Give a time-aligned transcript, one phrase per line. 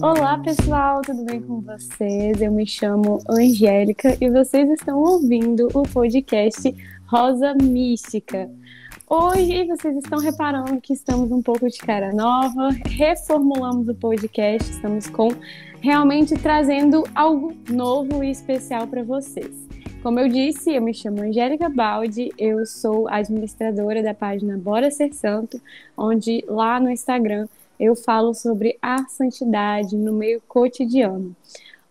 [0.00, 2.40] Olá, pessoal, tudo bem com vocês?
[2.40, 6.72] Eu me chamo Angélica e vocês estão ouvindo o podcast
[7.06, 8.48] Rosa Mística.
[9.08, 15.08] Hoje vocês estão reparando que estamos um pouco de cara nova, reformulamos o podcast, estamos
[15.08, 15.30] com
[15.80, 19.66] realmente trazendo algo novo e especial para vocês.
[20.00, 25.12] Como eu disse, eu me chamo Angélica Baldi, eu sou administradora da página Bora Ser
[25.12, 25.60] Santo,
[25.96, 31.34] onde lá no Instagram eu falo sobre a santidade no meio cotidiano.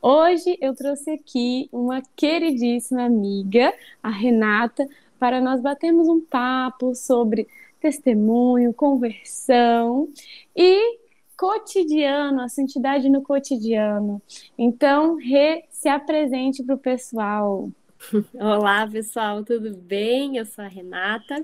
[0.02, 3.74] Hoje eu trouxe aqui uma queridíssima amiga,
[4.04, 4.88] a Renata,
[5.18, 7.48] para nós batermos um papo sobre
[7.80, 10.10] testemunho, conversão
[10.56, 11.00] e
[11.38, 14.22] cotidiano, a santidade no cotidiano.
[14.58, 17.70] Então, Rê, se apresente para o pessoal.
[18.36, 20.38] Olá, pessoal, tudo bem?
[20.38, 21.44] Eu sou a Renata,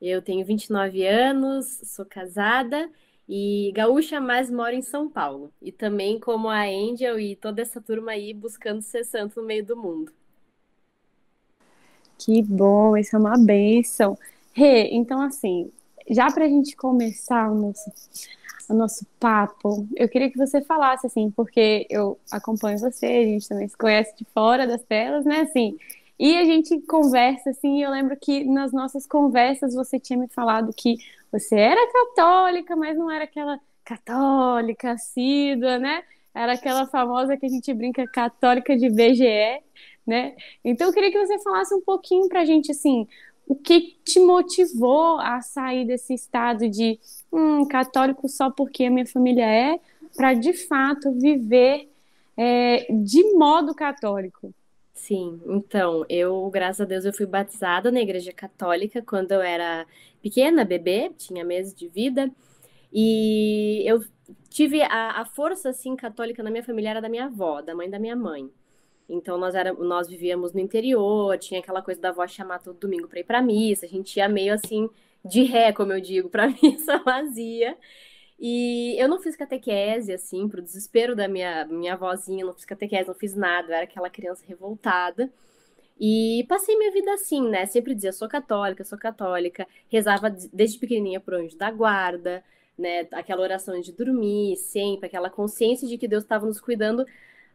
[0.00, 2.88] eu tenho 29 anos, sou casada
[3.28, 5.52] e gaúcha, mas moro em São Paulo.
[5.60, 9.64] E também, como a Angel e toda essa turma aí, buscando ser santo no meio
[9.64, 10.12] do mundo.
[12.18, 14.16] Que bom, isso é uma benção.
[14.52, 15.72] Rê, então, assim,
[16.08, 17.90] já para a gente começar o nosso,
[18.68, 23.48] o nosso papo, eu queria que você falasse, assim, porque eu acompanho você, a gente
[23.48, 25.76] também se conhece de fora das telas, né, assim,
[26.18, 30.72] e a gente conversa, assim, eu lembro que nas nossas conversas você tinha me falado
[30.72, 30.96] que
[31.32, 36.04] você era católica, mas não era aquela católica assídua, né?
[36.34, 39.62] Era aquela famosa que a gente brinca católica de BGE,
[40.06, 40.36] né?
[40.62, 43.08] Então eu queria que você falasse um pouquinho pra gente, assim,
[43.46, 46.98] o que te motivou a sair desse estado de
[47.32, 49.80] hum, católico só porque a minha família é,
[50.14, 51.88] para de fato viver
[52.36, 54.54] é, de modo católico?
[54.94, 59.86] Sim, então, eu, graças a Deus, eu fui batizada na igreja católica quando eu era
[60.20, 62.30] pequena, bebê, tinha meses de vida,
[62.92, 64.00] e eu
[64.50, 67.90] tive a, a força, assim, católica na minha família era da minha avó, da mãe
[67.90, 68.50] da minha mãe.
[69.08, 73.08] Então nós era, nós vivíamos no interior, tinha aquela coisa da avó chamar todo domingo
[73.08, 74.88] para ir para missa, a gente ia meio assim
[75.24, 77.76] de ré, como eu digo, para missa vazia.
[78.42, 83.08] E eu não fiz catequese assim, pro desespero da minha minha avózinha, não fiz catequese,
[83.08, 85.32] não fiz nada, eu era aquela criança revoltada.
[86.00, 87.66] E passei minha vida assim, né?
[87.66, 89.66] Sempre dizia, sou católica, sou católica.
[89.88, 92.44] Rezava desde pequenininha pro anjo da guarda,
[92.78, 93.06] né?
[93.12, 97.06] Aquela oração de dormir, sempre, aquela consciência de que Deus estava nos cuidando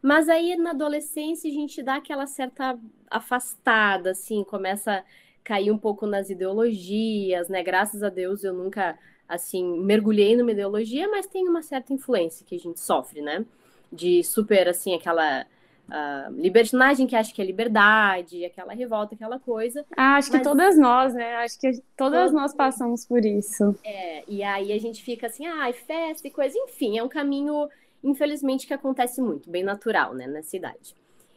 [0.01, 5.03] mas aí na adolescência a gente dá aquela certa afastada, assim, começa a
[5.43, 7.63] cair um pouco nas ideologias, né?
[7.63, 12.55] Graças a Deus eu nunca, assim, mergulhei numa ideologia, mas tem uma certa influência que
[12.55, 13.45] a gente sofre, né?
[13.91, 15.45] De super, assim, aquela
[15.87, 19.85] uh, libertinagem que acha que é liberdade, aquela revolta, aquela coisa.
[19.95, 20.39] Ah, acho mas...
[20.39, 21.35] que todas nós, né?
[21.37, 23.75] Acho que todas nós passamos por isso.
[23.83, 27.09] É, e aí a gente fica assim, ai, ah, festa e coisa, enfim, é um
[27.09, 27.67] caminho
[28.03, 30.95] infelizmente, que acontece muito, bem natural, né, na cidade.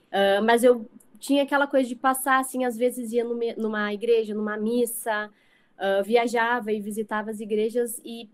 [0.08, 0.86] Uh, mas eu
[1.18, 5.30] tinha aquela coisa de passar, assim, às vezes ia numa, numa igreja, numa missa,
[5.80, 8.30] uh, viajava e visitava as igrejas e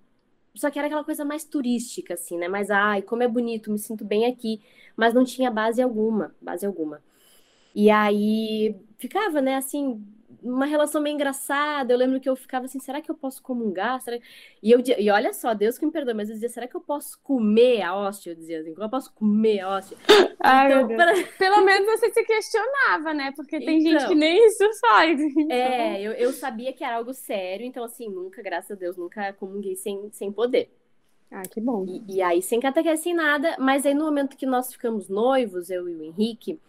[0.55, 2.49] só que era aquela coisa mais turística, assim, né?
[2.49, 4.63] Mas, ai, como é bonito, me sinto bem aqui.
[4.97, 7.03] Mas não tinha base alguma, base alguma.
[7.75, 10.03] E aí ficava, né, assim,
[10.43, 11.93] uma relação meio engraçada.
[11.93, 14.01] Eu lembro que eu ficava assim, será que eu posso comungar?
[14.01, 14.19] Será...
[14.63, 16.81] E, eu, e olha só, Deus que me perdoa, mas eu dizia, será que eu
[16.81, 18.31] posso comer a hóstia?
[18.31, 19.97] Eu dizia assim, eu posso comer a hóstia?
[20.41, 21.13] Ai, então, pra...
[21.39, 23.33] Pelo menos você se questionava, né?
[23.35, 25.21] Porque tem então, gente que nem isso faz.
[25.21, 25.57] Então...
[25.57, 29.33] É, eu, eu sabia que era algo sério, então assim, nunca, graças a Deus, nunca
[29.35, 30.71] comunguei sem, sem poder.
[31.31, 31.85] Ah, que bom.
[31.87, 35.71] E, e aí, sem catequese, sem nada, mas aí no momento que nós ficamos noivos,
[35.71, 36.61] eu e o Henrique,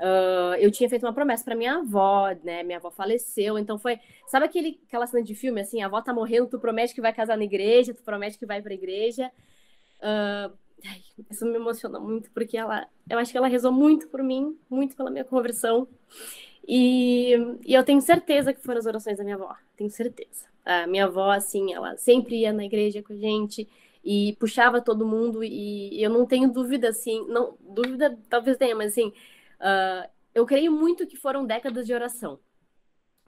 [0.00, 2.62] Uh, eu tinha feito uma promessa para minha avó, né?
[2.62, 4.00] Minha avó faleceu, então foi.
[4.26, 5.82] Sabe aquele, aquela cena de filme assim?
[5.82, 8.62] A avó tá morrendo, tu promete que vai casar na igreja, tu promete que vai
[8.62, 9.30] pra igreja.
[9.98, 10.56] Uh,
[10.86, 12.88] ai, isso me emociona muito, porque ela.
[13.10, 15.86] Eu acho que ela rezou muito por mim, muito pela minha conversão.
[16.66, 17.34] E,
[17.66, 20.46] e eu tenho certeza que foram as orações da minha avó, tenho certeza.
[20.64, 23.68] A minha avó, assim, ela sempre ia na igreja com a gente
[24.02, 28.92] e puxava todo mundo, e eu não tenho dúvida, assim, não, dúvida talvez tenha, mas
[28.92, 29.12] assim
[29.60, 32.38] Uh, eu creio muito que foram décadas de oração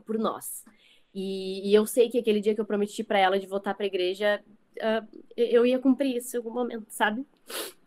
[0.04, 0.64] por nós.
[1.14, 3.84] E, e eu sei que aquele dia que eu prometi para ela de voltar para
[3.84, 4.42] a igreja,
[4.78, 7.26] uh, eu ia cumprir isso em algum momento, sabe?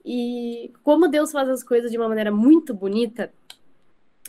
[0.03, 3.33] E como Deus faz as coisas de uma maneira muito bonita,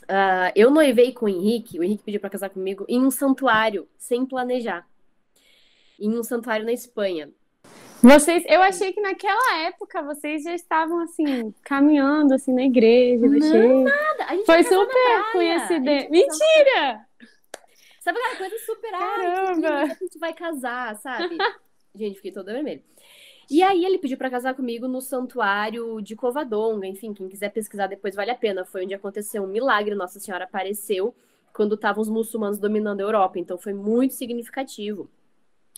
[0.05, 3.87] uh, eu noivei com o Henrique, o Henrique pediu para casar comigo, em um santuário,
[3.99, 4.89] sem planejar.
[6.01, 7.31] Em um santuário na Espanha.
[8.03, 13.27] Vocês, eu achei que naquela época vocês já estavam assim caminhando assim na igreja.
[13.27, 13.85] Não, achei...
[13.85, 14.45] nada.
[14.45, 16.11] Foi super coincidente.
[16.11, 17.07] Mentira!
[18.01, 18.91] Sabe aquela coisa super?
[18.91, 19.69] Caramba!
[19.83, 21.37] a gente vai casar, sabe?
[21.95, 22.83] gente, fiquei toda vermelha.
[23.51, 27.87] E aí ele pediu para casar comigo no santuário de Covadonga, enfim, quem quiser pesquisar
[27.87, 28.65] depois vale a pena.
[28.65, 31.15] Foi onde aconteceu um milagre, Nossa Senhora apareceu
[31.53, 35.09] quando estavam os muçulmanos dominando a Europa, então foi muito significativo.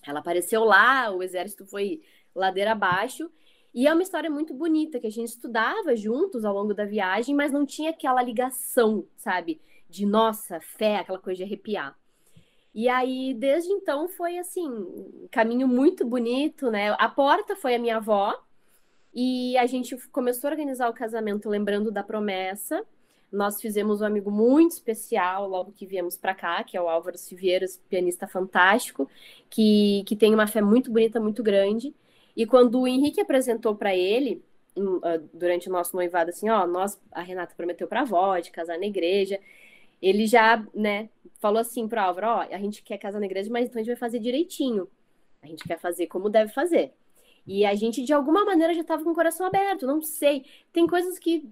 [0.07, 2.01] Ela apareceu lá, o exército foi
[2.35, 3.31] ladeira abaixo,
[3.75, 7.35] e é uma história muito bonita que a gente estudava juntos ao longo da viagem,
[7.35, 9.61] mas não tinha aquela ligação, sabe?
[9.89, 11.97] De nossa, fé, aquela coisa de arrepiar.
[12.75, 16.95] E aí, desde então, foi assim, um caminho muito bonito, né?
[16.99, 18.35] A porta foi a minha avó,
[19.13, 22.85] e a gente começou a organizar o casamento lembrando da promessa.
[23.31, 27.19] Nós fizemos um amigo muito especial logo que viemos para cá, que é o Álvaro
[27.19, 29.09] Silveiras, pianista fantástico,
[29.51, 31.95] que, que tem uma fé muito bonita, muito grande.
[32.37, 34.43] E quando o Henrique apresentou para ele,
[34.77, 38.39] hum, ah, durante o nosso noivado, assim, ó, nós, a Renata prometeu para a avó
[38.39, 39.39] de casar na igreja,
[40.01, 41.09] ele já, né,
[41.41, 43.93] falou assim pro Álvaro, ó, a gente quer casar na igreja, mas então a gente
[43.93, 44.89] vai fazer direitinho.
[45.43, 46.93] A gente quer fazer como deve fazer.
[47.47, 50.45] E a gente, de alguma maneira, já estava com o coração aberto, não sei.
[50.73, 51.49] Tem coisas que,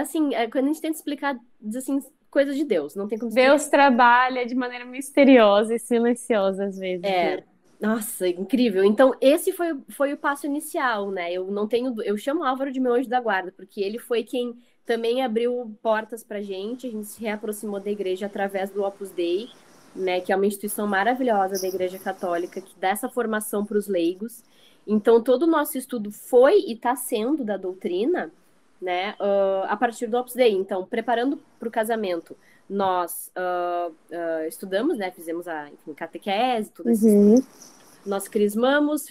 [0.00, 2.00] assim, é, quando a gente tenta explicar, diz assim,
[2.30, 3.50] coisas de Deus, não tem como explicar.
[3.50, 7.04] Deus trabalha de maneira misteriosa e silenciosa, às vezes.
[7.04, 7.36] É.
[7.36, 7.44] Né?
[7.80, 8.82] Nossa, incrível.
[8.82, 11.32] Então, esse foi, foi o passo inicial, né?
[11.32, 11.94] Eu não tenho.
[12.02, 16.24] Eu chamo Álvaro de meu anjo da guarda, porque ele foi quem também abriu portas
[16.24, 19.48] para gente, a gente se reaproximou da igreja através do Opus Dei,
[19.94, 23.86] né, que é uma instituição maravilhosa da Igreja Católica, que dá essa formação para os
[23.86, 24.42] leigos.
[24.86, 28.32] Então, todo o nosso estudo foi e está sendo da doutrina,
[28.80, 30.52] né, uh, a partir do Opus Dei.
[30.52, 32.36] Então, preparando para o casamento,
[32.68, 37.06] nós uh, uh, estudamos, né, fizemos a enfim, catequese, tudo isso.
[37.06, 37.42] Uhum.
[38.06, 39.08] Nós crismamos,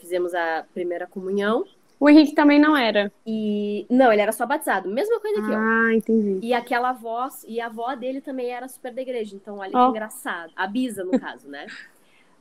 [0.00, 1.64] fizemos a primeira comunhão,
[2.04, 3.10] o Henrique também não era.
[3.26, 4.90] E não, ele era só batizado.
[4.90, 5.58] Mesma coisa que ah, eu.
[5.58, 6.46] Ah, entendi.
[6.46, 9.34] E aquela voz, e a avó dele também era super da igreja.
[9.34, 9.84] Então, olha oh.
[9.84, 10.52] que engraçado.
[10.56, 11.66] A Bisa, no caso, né?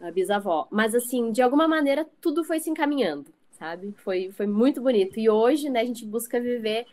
[0.01, 0.67] A bisavó.
[0.69, 3.94] Mas assim, de alguma maneira, tudo foi se encaminhando, sabe?
[4.03, 5.19] Foi, foi muito bonito.
[5.19, 6.85] E hoje, né, a gente busca viver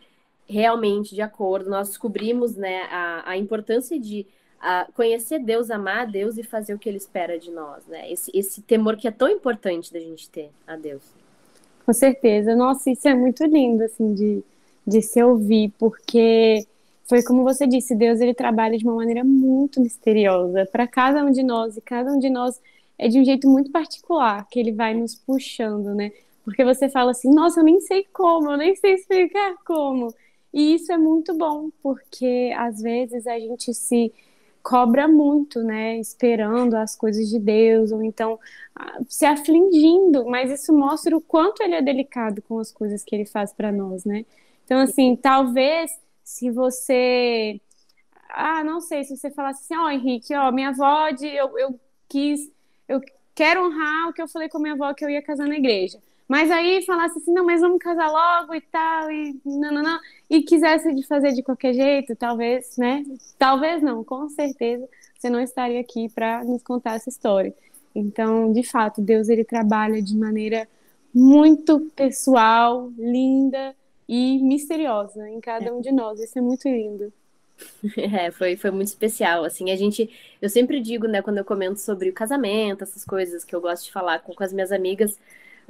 [0.49, 1.71] realmente de acordo.
[1.71, 4.27] Nós descobrimos, né, a, a importância de
[4.61, 8.12] a conhecer Deus, amar a Deus e fazer o que Ele espera de nós, né?
[8.12, 11.03] Esse, esse temor que é tão importante da gente ter a Deus.
[11.87, 12.55] Com certeza.
[12.55, 14.45] Nossa, isso é muito lindo, assim, de,
[14.87, 16.67] de se ouvir, porque
[17.09, 21.33] foi como você disse, Deus ele trabalha de uma maneira muito misteriosa para cada um
[21.33, 22.61] de nós, e cada um de nós
[22.99, 26.12] é de um jeito muito particular que ele vai nos puxando, né?
[26.45, 30.15] Porque você fala assim, nossa, eu nem sei como, eu nem sei explicar como.
[30.53, 34.13] E isso é muito bom, porque às vezes a gente se
[34.63, 35.99] cobra muito, né?
[35.99, 38.39] Esperando as coisas de Deus, ou então
[38.75, 43.15] ah, se afligindo, mas isso mostra o quanto ele é delicado com as coisas que
[43.15, 44.25] ele faz para nós, né?
[44.65, 47.61] Então, assim, talvez se você.
[48.29, 51.59] Ah, não sei, se você falasse assim, ó, oh, Henrique, ó, minha avó, de, eu,
[51.59, 52.51] eu quis.
[52.89, 53.01] Eu
[53.35, 55.57] quero honrar o que eu falei com a minha avó que eu ia casar na
[55.57, 55.99] igreja.
[56.31, 59.99] Mas aí falasse assim, não, mas vamos casar logo e tal, e não, não, não,
[60.31, 63.03] e quisesse de fazer de qualquer jeito, talvez, né?
[63.37, 64.88] Talvez não, com certeza
[65.19, 67.53] você não estaria aqui para nos contar essa história.
[67.93, 70.69] Então, de fato, Deus ele trabalha de maneira
[71.12, 73.75] muito pessoal, linda
[74.09, 76.21] e misteriosa em cada um de nós.
[76.21, 77.12] Isso é muito lindo.
[77.99, 80.09] É, foi, foi muito especial, assim, a gente,
[80.41, 83.85] eu sempre digo, né, quando eu comento sobre o casamento, essas coisas que eu gosto
[83.85, 85.19] de falar com, com as minhas amigas,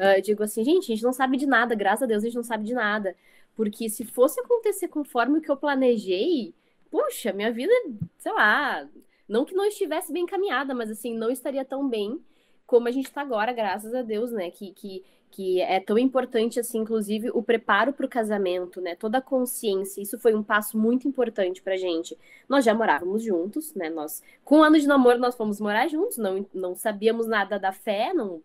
[0.00, 2.37] uh, digo assim, gente, a gente não sabe de nada, graças a Deus a gente
[2.37, 3.14] não sabe de nada.
[3.54, 6.54] Porque se fosse acontecer conforme o que eu planejei,
[6.90, 7.73] puxa, minha vida,
[8.19, 8.88] sei lá,
[9.28, 12.21] não que não estivesse bem encaminhada, mas assim, não estaria tão bem
[12.66, 14.50] como a gente está agora, graças a Deus, né?
[14.50, 18.95] Que, que, que é tão importante, assim, inclusive, o preparo para o casamento, né?
[18.95, 22.16] Toda a consciência, isso foi um passo muito importante pra gente.
[22.49, 23.90] Nós já morávamos juntos, né?
[23.90, 27.73] Nós, com um ano de namoro, nós fomos morar juntos, não, não sabíamos nada da
[27.73, 28.40] fé, não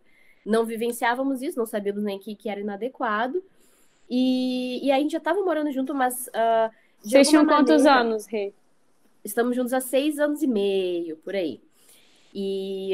[0.45, 3.43] não vivenciávamos isso, não sabíamos nem que, que era inadequado.
[4.09, 6.27] E, e aí a gente já estava morando junto, mas.
[6.27, 6.71] Uh,
[7.03, 8.53] Vocês tinham maneira, quantos anos, Rê?
[9.23, 11.59] Estamos juntos há seis anos e meio, por aí.
[12.31, 12.93] E,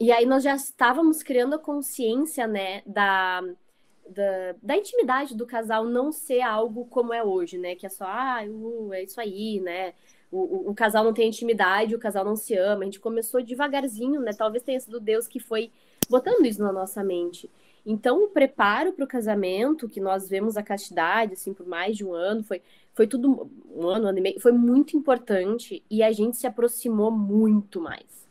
[0.00, 3.42] e aí nós já estávamos criando a consciência, né, da,
[4.08, 7.74] da, da, intimidade do casal não ser algo como é hoje, né?
[7.74, 9.92] Que é só, ah, uh, é isso aí, né?
[10.30, 12.82] O, o, o, casal não tem intimidade, o casal não se ama.
[12.82, 14.32] A gente começou devagarzinho, né?
[14.32, 15.70] Talvez tenha sido Deus que foi
[16.08, 17.50] botando isso na nossa mente.
[17.84, 22.04] Então, o preparo para o casamento, que nós vemos a castidade, assim, por mais de
[22.04, 22.60] um ano, foi,
[22.94, 26.48] foi tudo, um ano, um ano e meio, foi muito importante e a gente se
[26.48, 28.26] aproximou muito mais.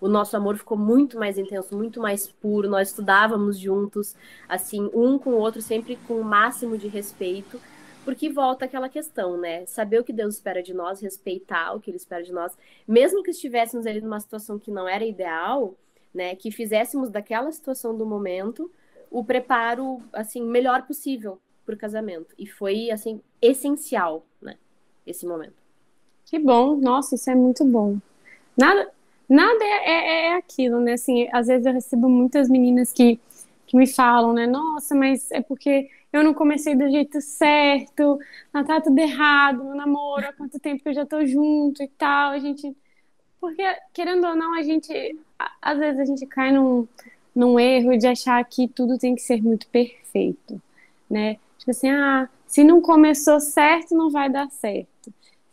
[0.00, 4.14] O nosso amor ficou muito mais intenso, muito mais puro, nós estudávamos juntos,
[4.48, 7.60] assim, um com o outro, sempre com o máximo de respeito,
[8.04, 9.66] porque volta aquela questão, né?
[9.66, 13.22] Saber o que Deus espera de nós, respeitar o que Ele espera de nós, mesmo
[13.22, 15.74] que estivéssemos ali numa situação que não era ideal,
[16.14, 16.34] né?
[16.34, 18.70] Que fizéssemos daquela situação do momento
[19.10, 22.34] o preparo assim melhor possível para o casamento.
[22.38, 24.56] E foi assim essencial, né?
[25.06, 25.60] Esse momento.
[26.26, 27.98] Que bom, nossa, isso é muito bom.
[28.56, 28.88] Nada,
[29.28, 30.92] nada é, é, é aquilo, né?
[30.92, 33.18] Assim, às vezes eu recebo muitas meninas que,
[33.66, 34.46] que me falam, né?
[34.46, 38.18] Nossa, mas é porque eu não comecei do jeito certo,
[38.52, 42.32] tá tudo errado no namoro, há quanto tempo que eu já tô junto e tal.
[42.32, 42.76] A gente.
[43.40, 43.62] Porque,
[43.92, 45.18] querendo ou não, a gente.
[45.60, 46.86] Às vezes a gente cai num,
[47.34, 50.60] num erro de achar que tudo tem que ser muito perfeito,
[51.08, 51.36] né?
[51.58, 55.12] Tipo assim, ah, se não começou certo, não vai dar certo.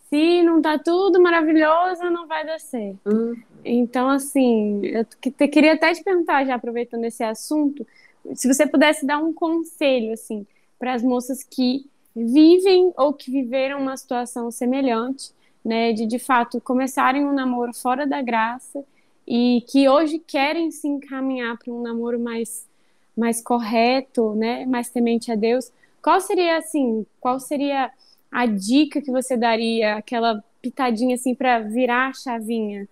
[0.10, 2.98] Se não tá tudo maravilhoso, não vai dar certo.
[3.06, 3.36] Uhum.
[3.64, 5.06] Então, assim, eu
[5.50, 7.86] queria até te perguntar, já aproveitando esse assunto,
[8.34, 10.48] se você pudesse dar um conselho, assim,
[10.80, 15.32] para as moças que vivem ou que viveram uma situação semelhante,
[15.64, 18.84] né, de de fato começarem um namoro fora da graça
[19.28, 22.66] e que hoje querem se encaminhar para um namoro mais
[23.16, 25.72] mais correto, né, mais temente a Deus,
[26.04, 27.92] qual seria assim, qual seria
[28.32, 32.88] a dica que você daria, aquela pitadinha assim para virar a chavinha?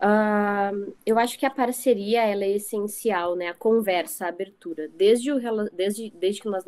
[0.00, 3.48] Uh, eu acho que a parceria ela é essencial, né?
[3.48, 4.88] A conversa, a abertura.
[4.96, 5.40] Desde, o,
[5.72, 6.64] desde, desde que nós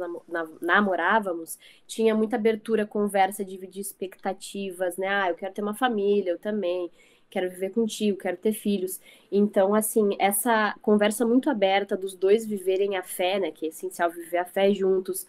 [0.60, 1.56] namorávamos,
[1.86, 5.06] tinha muita abertura, conversa, dividir expectativas, né?
[5.06, 6.90] Ah, eu quero ter uma família, eu também
[7.30, 9.00] quero viver contigo, quero ter filhos.
[9.30, 13.50] Então, assim, essa conversa muito aberta dos dois viverem a fé, né?
[13.50, 15.22] Que é essencial viver a fé juntos,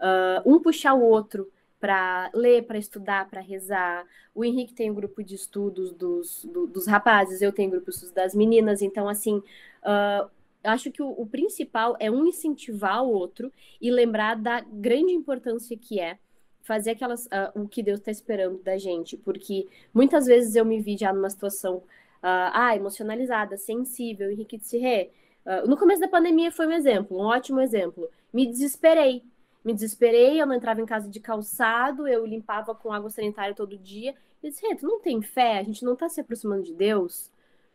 [0.00, 4.06] uh, um puxar o outro para ler, para estudar, para rezar.
[4.34, 7.90] O Henrique tem um grupo de estudos dos, do, dos rapazes, eu tenho um grupo
[7.90, 8.82] de estudos das meninas.
[8.82, 10.30] Então, assim, uh,
[10.64, 15.76] acho que o, o, principal é um incentivar o outro e lembrar da grande importância
[15.76, 16.18] que é
[16.64, 20.80] fazer aquelas uh, o que Deus está esperando da gente, porque muitas vezes eu me
[20.80, 21.82] vi já numa situação uh,
[22.22, 25.10] ah, emocionalizada, sensível, Henrique disse, Rê,
[25.44, 28.08] uh, no começo da pandemia foi um exemplo, um ótimo exemplo.
[28.32, 29.22] Me desesperei,
[29.62, 33.78] me desesperei, eu não entrava em casa de calçado, eu limpava com água sanitária todo
[33.78, 34.14] dia.
[34.42, 35.58] E disse, tu não tem fé?
[35.58, 37.30] A gente não está se aproximando de Deus?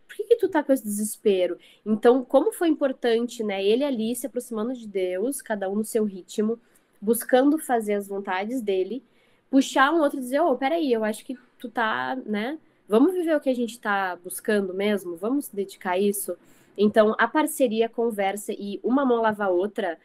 [0.08, 1.58] Por que, que tu tá com esse desespero?
[1.86, 3.64] Então, como foi importante, né?
[3.64, 6.60] Ele ali se aproximando de Deus, cada um no seu ritmo,
[7.02, 9.04] buscando fazer as vontades dele,
[9.50, 12.58] puxar um outro e dizer, ô, oh, peraí, eu acho que tu tá, né?
[12.88, 15.16] Vamos viver o que a gente tá buscando mesmo?
[15.16, 16.36] Vamos se dedicar a isso?
[16.78, 19.98] Então, a parceria, a conversa e uma mão lava a outra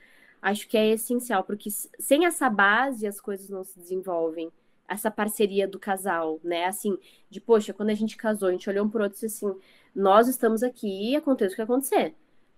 [0.45, 4.53] acho que é essencial, porque sem essa base as coisas não se desenvolvem.
[4.87, 6.67] Essa parceria do casal, né?
[6.67, 6.99] Assim,
[7.31, 9.59] de poxa, quando a gente casou, a gente olhou um pro outro e disse assim:
[9.95, 12.15] nós estamos aqui e aconteça o que acontecer,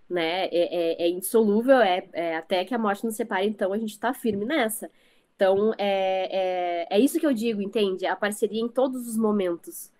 [0.09, 0.45] né?
[0.45, 3.91] É, é, é insolúvel, é, é, até que a morte nos separe, então a gente
[3.91, 4.89] está firme nessa.
[5.35, 8.05] Então, é, é, é isso que eu digo, entende?
[8.05, 9.91] A parceria em todos os momentos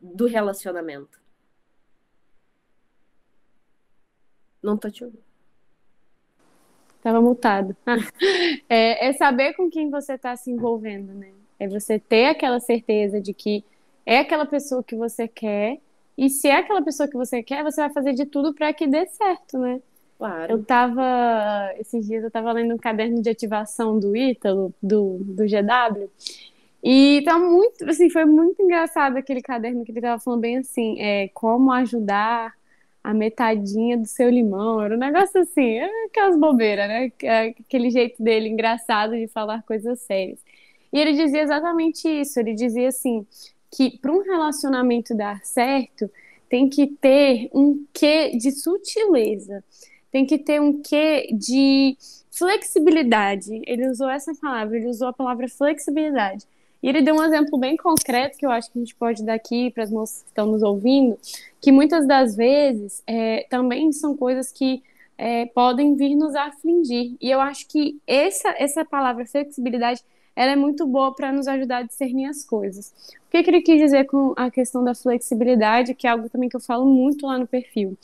[0.00, 1.20] do relacionamento.
[4.62, 5.22] Não tô te ouvindo.
[7.02, 7.76] Tava mutado.
[8.68, 11.32] é, é, saber com quem você está se envolvendo, né?
[11.58, 13.64] É você ter aquela certeza de que
[14.04, 15.80] é aquela pessoa que você quer.
[16.16, 18.86] E se é aquela pessoa que você quer, você vai fazer de tudo para que
[18.86, 19.80] dê certo, né?
[20.18, 20.52] Claro.
[20.52, 21.72] Eu tava.
[21.78, 26.08] Esses dias eu tava lendo um caderno de ativação do Ítalo, do, do GW.
[26.82, 31.00] E tá muito, assim, foi muito engraçado aquele caderno que ele tava falando bem assim,
[31.00, 32.54] é, como ajudar
[33.02, 34.80] a metadinha do seu limão.
[34.82, 37.12] Era um negócio assim, aquelas bobeiras, né?
[37.22, 40.38] É aquele jeito dele engraçado de falar coisas sérias.
[40.92, 42.40] E ele dizia exatamente isso.
[42.40, 43.26] Ele dizia assim
[43.70, 46.10] que para um relacionamento dar certo
[46.48, 49.62] tem que ter um quê de sutileza,
[50.10, 51.96] tem que ter um quê de
[52.30, 53.62] flexibilidade.
[53.66, 56.46] Ele usou essa palavra, ele usou a palavra flexibilidade.
[56.82, 59.34] E ele deu um exemplo bem concreto que eu acho que a gente pode dar
[59.34, 61.18] aqui para as moças que estão nos ouvindo,
[61.60, 64.82] que muitas das vezes é, também são coisas que
[65.18, 67.16] é, podem vir nos afligir.
[67.20, 70.02] E eu acho que essa, essa palavra flexibilidade
[70.36, 72.92] ela é muito boa para nos ajudar a discernir as coisas.
[73.26, 76.50] O que, que ele quis dizer com a questão da flexibilidade, que é algo também
[76.50, 77.96] que eu falo muito lá no perfil,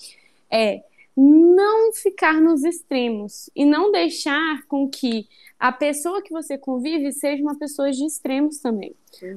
[0.51, 0.83] é
[1.15, 7.43] não ficar nos extremos e não deixar com que a pessoa que você convive seja
[7.43, 8.95] uma pessoa de extremos também.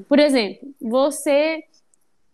[0.08, 1.66] Por exemplo, você,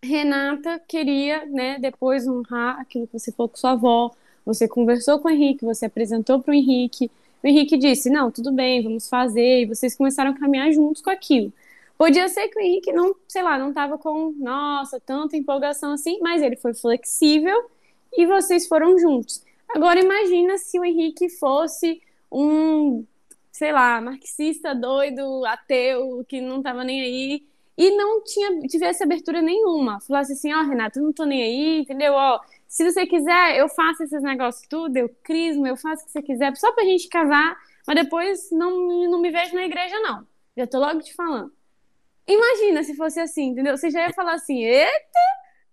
[0.03, 4.11] Renata, queria, né, depois honrar aquilo que você falou com sua avó,
[4.45, 7.09] você conversou com o Henrique, você apresentou para o Henrique,
[7.43, 11.09] o Henrique disse, não, tudo bem, vamos fazer, e vocês começaram a caminhar juntos com
[11.09, 11.51] aquilo.
[11.97, 16.19] Podia ser que o Henrique não, sei lá, não estava com, nossa, tanta empolgação assim,
[16.21, 17.69] mas ele foi flexível
[18.13, 19.43] e vocês foram juntos.
[19.69, 23.05] Agora imagina se o Henrique fosse um
[23.51, 27.43] sei lá, marxista doido, ateu, que não tava nem aí,
[27.77, 29.99] e não tinha tivesse abertura nenhuma.
[30.01, 32.13] Falasse assim, ó, oh, Renato, eu não tô nem aí, entendeu?
[32.13, 36.11] Ó, se você quiser, eu faço esses negócios tudo, eu crismo, eu faço o que
[36.11, 40.25] você quiser, só pra gente casar, mas depois não, não me vejo na igreja, não.
[40.55, 41.51] Já tô logo te falando.
[42.27, 43.75] Imagina se fosse assim, entendeu?
[43.75, 45.19] Você já ia falar assim, eita,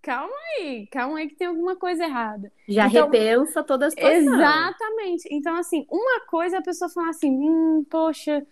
[0.03, 2.51] calma aí, calma aí que tem alguma coisa errada.
[2.69, 4.35] Já então, repensa toda a situação.
[4.35, 5.29] Exatamente.
[5.31, 8.47] Então, assim, uma coisa é a pessoa falar assim, hum, poxa,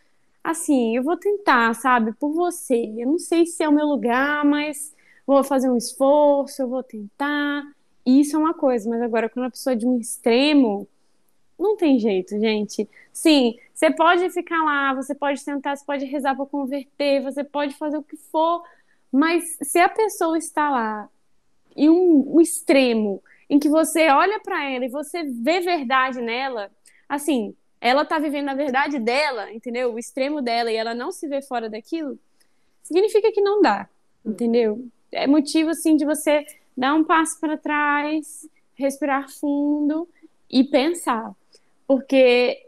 [0.51, 2.95] assim, eu vou tentar, sabe, por você.
[2.97, 4.95] Eu não sei se é o meu lugar, mas
[5.27, 7.65] vou fazer um esforço, eu vou tentar.
[8.05, 10.89] Isso é uma coisa, mas agora quando a pessoa é de um extremo,
[11.59, 12.89] não tem jeito, gente.
[13.13, 17.75] Sim, você pode ficar lá, você pode tentar, você pode rezar para converter, você pode
[17.75, 18.63] fazer o que for,
[19.11, 21.09] mas se a pessoa está lá
[21.75, 26.71] em um, um extremo em que você olha para ela e você vê verdade nela,
[27.09, 29.93] assim, ela tá vivendo a verdade dela, entendeu?
[29.93, 32.19] O extremo dela e ela não se vê fora daquilo,
[32.83, 33.89] significa que não dá,
[34.25, 34.87] entendeu?
[35.13, 36.45] É motivo assim de você
[36.77, 40.09] dar um passo para trás, respirar fundo
[40.51, 41.33] e pensar.
[41.87, 42.63] Porque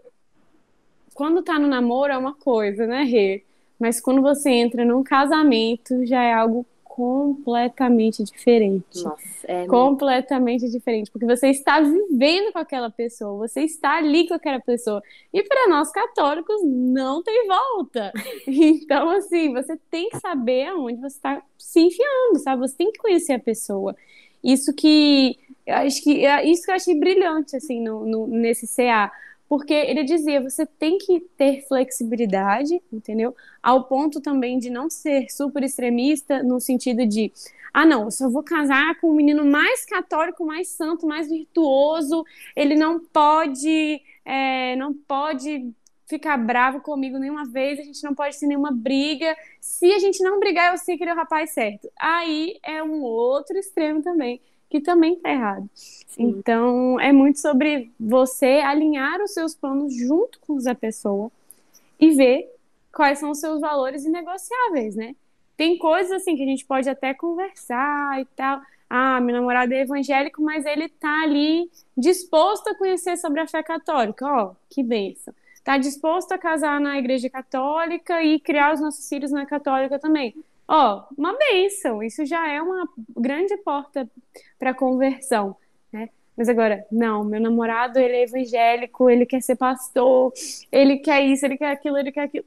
[1.14, 3.44] quando tá no namoro é uma coisa, né, Rê?
[3.78, 6.66] Mas quando você entra num casamento já é algo
[6.98, 9.04] completamente diferente.
[9.04, 14.34] Nossa, é completamente diferente, porque você está vivendo com aquela pessoa, você está ali com
[14.34, 15.00] aquela pessoa.
[15.32, 18.12] E para nós católicos não tem volta.
[18.48, 22.60] Então, assim, você tem que saber aonde você está se enfiando, sabe?
[22.66, 23.94] Você tem que conhecer a pessoa.
[24.42, 25.38] Isso que
[25.68, 29.12] acho que é isso que eu achei brilhante assim no, no, nesse CA
[29.48, 33.34] porque ele dizia você tem que ter flexibilidade, entendeu?
[33.62, 37.32] Ao ponto também de não ser super extremista no sentido de
[37.72, 42.24] ah não, eu só vou casar com um menino mais católico, mais santo, mais virtuoso,
[42.54, 45.72] ele não pode é, não pode
[46.06, 49.36] ficar bravo comigo nenhuma vez, a gente não pode ter nenhuma briga.
[49.60, 51.90] Se a gente não brigar, eu sei que ele é o rapaz certo.
[51.98, 55.68] Aí é um outro extremo também que também está errado.
[55.74, 56.24] Sim.
[56.24, 61.30] Então, é muito sobre você alinhar os seus planos junto com a pessoa
[61.98, 62.52] e ver
[62.92, 65.14] quais são os seus valores inegociáveis, né?
[65.56, 68.60] Tem coisas assim que a gente pode até conversar e tal.
[68.88, 73.62] Ah, meu namorado é evangélico, mas ele tá ali disposto a conhecer sobre a fé
[73.62, 74.24] católica.
[74.24, 75.34] Ó, oh, que benção.
[75.64, 80.34] Tá disposto a casar na igreja católica e criar os nossos filhos na católica também.
[80.68, 84.06] Ó, uma benção, isso já é uma grande porta
[84.58, 85.56] para conversão,
[85.90, 86.10] né?
[86.36, 90.30] Mas agora, não, meu namorado, ele é evangélico, ele quer ser pastor,
[90.70, 92.44] ele quer isso, ele quer aquilo, ele quer aquilo.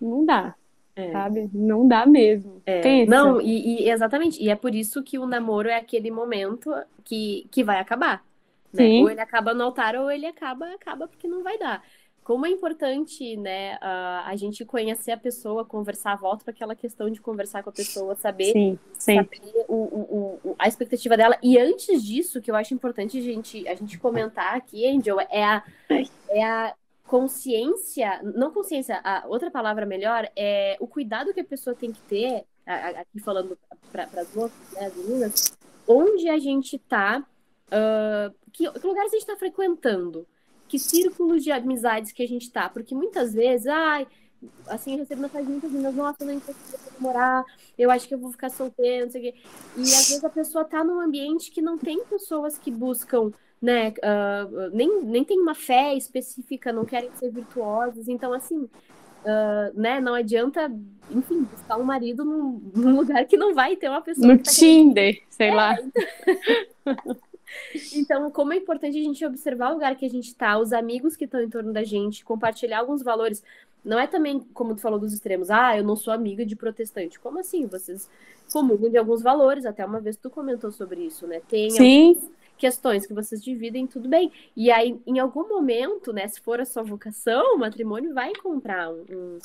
[0.00, 0.54] Não dá,
[0.96, 1.12] é.
[1.12, 1.50] sabe?
[1.52, 2.62] Não dá mesmo.
[2.64, 2.80] É.
[2.80, 3.10] Pensa.
[3.10, 6.72] Não, e, e, exatamente, e é por isso que o namoro é aquele momento
[7.04, 8.24] que, que vai acabar.
[8.72, 9.02] Né?
[9.02, 11.82] Ou ele acaba no altar, ou ele acaba, acaba porque não vai dar
[12.24, 17.10] como é importante, né, a, a gente conhecer a pessoa, conversar, volta para aquela questão
[17.10, 21.36] de conversar com a pessoa, saber, Sim, saber o, o, o, a expectativa dela.
[21.42, 25.44] E antes disso, que eu acho importante a gente, a gente comentar aqui, Angel, é
[25.44, 25.64] a,
[26.28, 31.74] é a consciência, não consciência, a outra palavra melhor, é o cuidado que a pessoa
[31.74, 33.58] tem que ter, aqui falando
[33.90, 35.58] para as moças, né, as meninas,
[35.88, 40.24] onde a gente está, uh, que, que lugares a gente está frequentando
[40.72, 42.66] que círculos de amizades que a gente tá.
[42.66, 44.06] Porque muitas vezes, ai,
[44.66, 47.44] assim, eu recebo mensagem muitas meninas, nossa, eu não consigo namorar,
[47.76, 49.38] eu acho que eu vou ficar solteira, não sei o quê.
[49.76, 53.30] E às vezes a pessoa tá num ambiente que não tem pessoas que buscam,
[53.60, 58.08] né, uh, nem, nem tem uma fé específica, não querem ser virtuosas.
[58.08, 58.70] Então, assim, uh,
[59.74, 60.72] né, não adianta,
[61.10, 64.26] enfim, buscar um marido num, num, lugar que não vai ter uma pessoa.
[64.26, 65.26] No tá Tinder, querendo...
[65.28, 65.76] sei é, lá.
[66.86, 67.16] Então...
[67.94, 71.16] Então, como é importante a gente observar o lugar que a gente está, os amigos
[71.16, 73.42] que estão em torno da gente, compartilhar alguns valores.
[73.84, 77.18] Não é também, como tu falou dos extremos, ah, eu não sou amiga de protestante.
[77.18, 77.66] Como assim?
[77.66, 78.08] Vocês
[78.52, 81.40] comungam de alguns valores, até uma vez tu comentou sobre isso, né?
[81.48, 82.16] Tem Sim.
[82.56, 84.30] questões que vocês dividem, tudo bem.
[84.56, 88.90] E aí, em algum momento, né, se for a sua vocação, o matrimônio vai encontrar
[88.90, 89.38] um, um,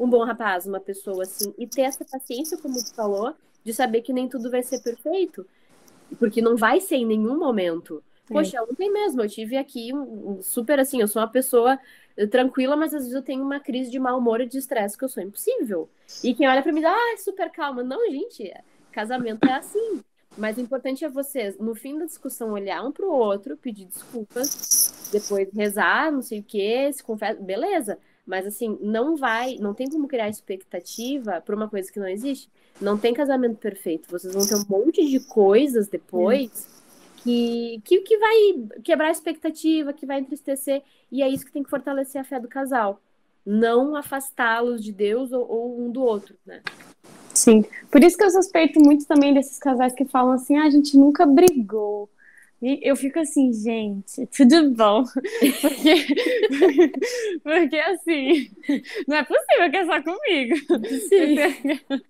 [0.00, 4.00] um bom rapaz, uma pessoa assim, e ter essa paciência, como tu falou, de saber
[4.00, 5.46] que nem tudo vai ser perfeito.
[6.18, 8.02] Porque não vai ser em nenhum momento.
[8.30, 8.32] É.
[8.32, 11.78] Poxa, ontem mesmo eu tive aqui um, um, super assim, eu sou uma pessoa
[12.16, 14.96] eh, tranquila, mas às vezes eu tenho uma crise de mau humor e de estresse
[14.96, 15.88] que eu sou impossível.
[16.22, 17.82] E quem olha para mim diz, ah, super calma.
[17.82, 18.52] Não, gente,
[18.92, 20.02] casamento é assim.
[20.36, 25.10] Mas o importante é vocês, no fim da discussão, olhar um pro outro, pedir desculpas,
[25.12, 27.98] depois rezar, não sei o que, se confessa, beleza.
[28.24, 32.48] Mas assim, não vai, não tem como criar expectativa para uma coisa que não existe.
[32.80, 34.10] Não tem casamento perfeito.
[34.10, 36.68] Vocês vão ter um monte de coisas depois
[37.22, 38.34] que, que, que vai
[38.82, 40.82] quebrar a expectativa, que vai entristecer.
[41.10, 43.00] E é isso que tem que fortalecer a fé do casal.
[43.44, 46.62] Não afastá-los de Deus ou, ou um do outro, né?
[47.34, 47.64] Sim.
[47.90, 50.96] Por isso que eu suspeito muito também desses casais que falam assim, ah, a gente
[50.96, 52.08] nunca brigou.
[52.60, 55.02] E eu fico assim, gente, tudo bom.
[55.60, 56.92] Porque,
[57.42, 58.48] porque assim,
[59.08, 60.54] não é possível que é só comigo.
[61.08, 62.04] Sim.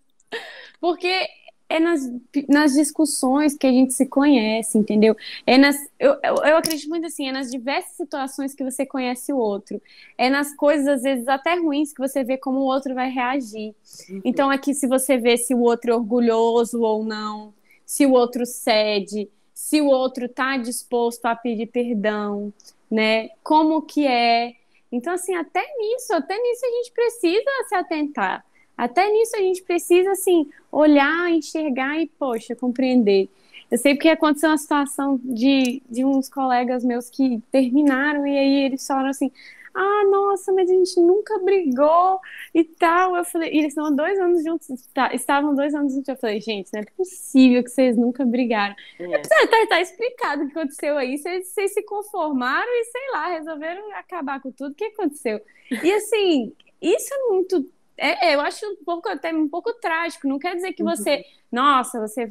[0.82, 1.28] Porque
[1.68, 2.00] é nas,
[2.48, 5.16] nas discussões que a gente se conhece, entendeu?
[5.46, 9.36] É nas, eu, eu, acredito muito assim, é nas diversas situações que você conhece o
[9.36, 9.80] outro.
[10.18, 13.76] É nas coisas, às vezes, até ruins, que você vê como o outro vai reagir.
[14.10, 14.20] Uhum.
[14.24, 17.54] Então, aqui, se você vê se o outro é orgulhoso ou não,
[17.86, 22.52] se o outro cede, se o outro está disposto a pedir perdão,
[22.90, 23.28] né?
[23.40, 24.54] Como que é.
[24.90, 28.44] Então, assim, até nisso, até nisso a gente precisa se atentar.
[28.76, 33.28] Até nisso a gente precisa, assim, olhar, enxergar e, poxa, compreender.
[33.70, 38.64] Eu sei porque aconteceu uma situação de, de uns colegas meus que terminaram e aí
[38.64, 39.30] eles falaram assim:
[39.74, 42.20] ah, nossa, mas a gente nunca brigou
[42.54, 43.16] e tal.
[43.16, 46.08] Eu falei, e eles estão há dois anos juntos, tá, estavam dois anos juntos.
[46.08, 48.74] Eu falei, gente, não é possível que vocês nunca brigaram.
[48.98, 49.18] É.
[49.18, 51.16] Tá, tá, explicado o que aconteceu aí.
[51.16, 54.72] Vocês, vocês se conformaram e, sei lá, resolveram acabar com tudo.
[54.72, 55.40] O que aconteceu?
[55.70, 57.66] E assim, isso é muito
[58.02, 60.26] é, é, eu acho um pouco até um pouco trágico.
[60.26, 61.22] Não quer dizer que você, uhum.
[61.52, 62.28] nossa, você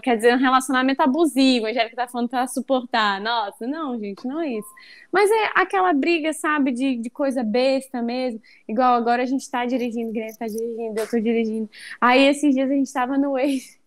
[0.00, 3.20] quer dizer um relacionamento abusivo, a Angélica tá falando para suportar.
[3.20, 4.68] Nossa, não, gente, não é isso.
[5.10, 8.40] Mas é aquela briga, sabe, de, de coisa besta mesmo.
[8.68, 11.68] Igual agora a gente tá dirigindo, Guilherme tá dirigindo, eu tô dirigindo.
[12.00, 13.83] Aí esses dias a gente tava no Waze.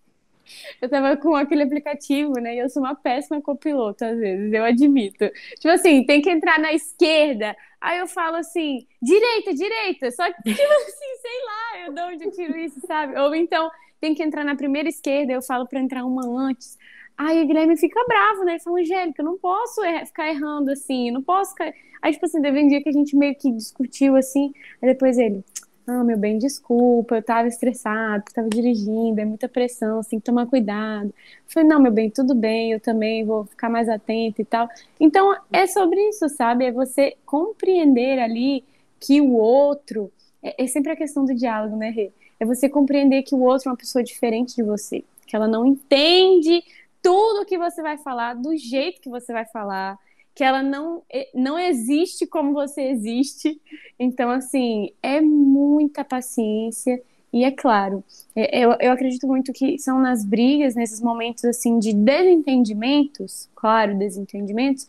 [0.81, 2.55] Eu tava com aquele aplicativo, né?
[2.55, 5.29] E eu sou uma péssima copiloto, às vezes, eu admito.
[5.60, 7.55] Tipo assim, tem que entrar na esquerda.
[7.79, 10.12] Aí eu falo assim, direita, direita.
[10.12, 13.17] Só que, tipo assim, sei lá, eu de onde eu tiro isso, sabe?
[13.19, 16.77] Ou então, tem que entrar na primeira esquerda, eu falo para entrar uma antes.
[17.17, 18.53] Aí o Guilherme fica bravo, né?
[18.53, 21.73] Ele fala, Angélica, eu não posso er ficar errando assim, não posso ficar.
[21.99, 25.17] Aí, tipo assim, teve um dia que a gente meio que discutiu assim, aí depois
[25.17, 25.43] ele,
[25.88, 31.08] ah, meu bem, desculpa, eu tava estressado, tava dirigindo, é muita pressão, que tomar cuidado.
[31.08, 31.13] Eu
[31.47, 34.67] falei, não, meu bem, tudo bem, eu também vou ficar mais atento e tal.
[35.00, 36.65] Então, é sobre isso, sabe?
[36.65, 38.65] É você compreender ali
[39.00, 40.12] que o outro.
[40.43, 42.12] É, é sempre a questão do diálogo, né, Rê?
[42.38, 45.65] É você compreender que o outro é uma pessoa diferente de você, que ela não
[45.65, 46.63] entende
[47.02, 49.97] tudo que você vai falar, do jeito que você vai falar,
[50.38, 51.02] que ela não,
[51.34, 53.60] não existe como você existe.
[53.97, 57.02] Então, assim, é muita paciência.
[57.34, 58.04] E é claro,
[58.36, 63.97] é, eu, eu acredito muito que são nas brigas, nesses momentos assim de desentendimentos, claro,
[63.97, 64.88] desentendimentos,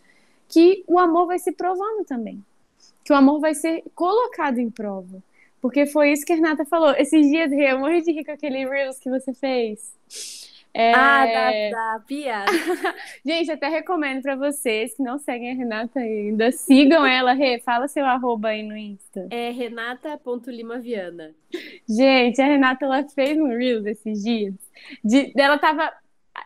[0.48, 2.44] que o amor vai se provando também.
[3.02, 5.22] Que o amor vai ser colocado em prova.
[5.62, 6.90] Porque foi isso que a Renata falou.
[6.90, 10.47] Esses dias, eu morri de rir com aquele Reels que você fez.
[10.72, 10.92] É...
[10.94, 12.44] Ah, da, da Pia.
[13.24, 16.52] Gente, até recomendo para vocês que não seguem a Renata ainda.
[16.52, 17.58] Sigam ela, Rê.
[17.60, 19.26] Fala seu arroba aí no Insta.
[19.30, 21.34] É renata.limaviana.
[21.88, 24.54] Gente, a Renata ela fez um Reels esses dias.
[25.02, 25.92] De, ela tava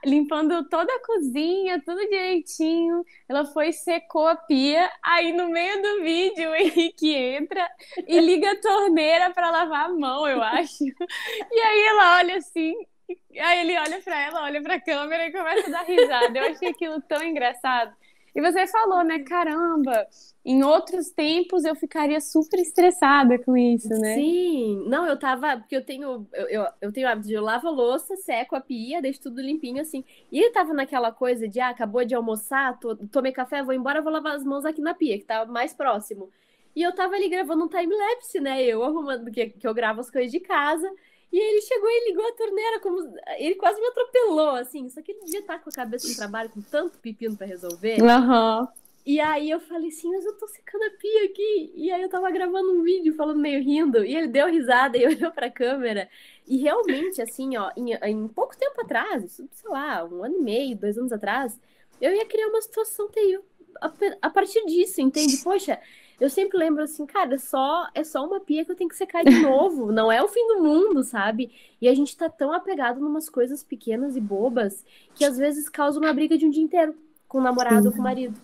[0.05, 3.05] limpando toda a cozinha, tudo direitinho.
[3.29, 4.91] Ela foi secou a pia.
[5.03, 7.69] Aí no meio do vídeo o Henrique entra
[8.07, 10.85] e liga a torneira para lavar a mão, eu acho.
[11.55, 12.75] E aí ela olha assim,
[13.09, 16.39] Aí ele olha para ela, olha para câmera e começa a dar risada.
[16.39, 17.95] Eu achei aquilo tão engraçado.
[18.35, 19.19] E você falou, né?
[19.21, 20.07] Caramba,
[20.45, 24.15] em outros tempos eu ficaria super estressada com isso, né?
[24.15, 27.69] Sim, não, eu tava, porque eu tenho, eu, eu, eu tenho hábito de eu lavo
[27.69, 30.03] a louça, seco a pia, deixo tudo limpinho assim.
[30.31, 34.01] E ele tava naquela coisa de, ah, acabou de almoçar, tô, tomei café, vou embora,
[34.01, 36.31] vou lavar as mãos aqui na pia, que tá mais próximo.
[36.75, 38.63] E eu tava ali gravando um time-lapse, né?
[38.63, 40.91] Eu arrumando, que, que eu gravo as coisas de casa.
[41.33, 44.89] E aí ele chegou e ligou a torneira, como ele quase me atropelou, assim.
[44.91, 48.03] Só que ele devia estar com a cabeça no trabalho, com tanto pepino para resolver.
[48.03, 48.69] Uhum.
[49.05, 51.73] E aí eu falei assim, mas eu tô secando a pia aqui.
[51.75, 54.05] E aí eu tava gravando um vídeo falando meio rindo.
[54.05, 56.07] E ele deu risada e olhou pra câmera.
[56.47, 60.77] E realmente, assim, ó, em, em pouco tempo atrás, sei lá, um ano e meio,
[60.77, 61.59] dois anos atrás,
[61.99, 63.43] eu ia criar uma situação terrível
[63.81, 63.91] a,
[64.21, 65.39] a partir disso, entende?
[65.39, 65.81] Poxa,
[66.23, 68.95] eu sempre lembro assim, cara, é só, é só uma pia que eu tenho que
[68.95, 71.51] secar de novo, não é o fim do mundo, sabe?
[71.81, 74.85] E a gente tá tão apegado numas coisas pequenas e bobas
[75.17, 76.95] que às vezes causa uma briga de um dia inteiro
[77.27, 78.39] com o namorado ou com o marido.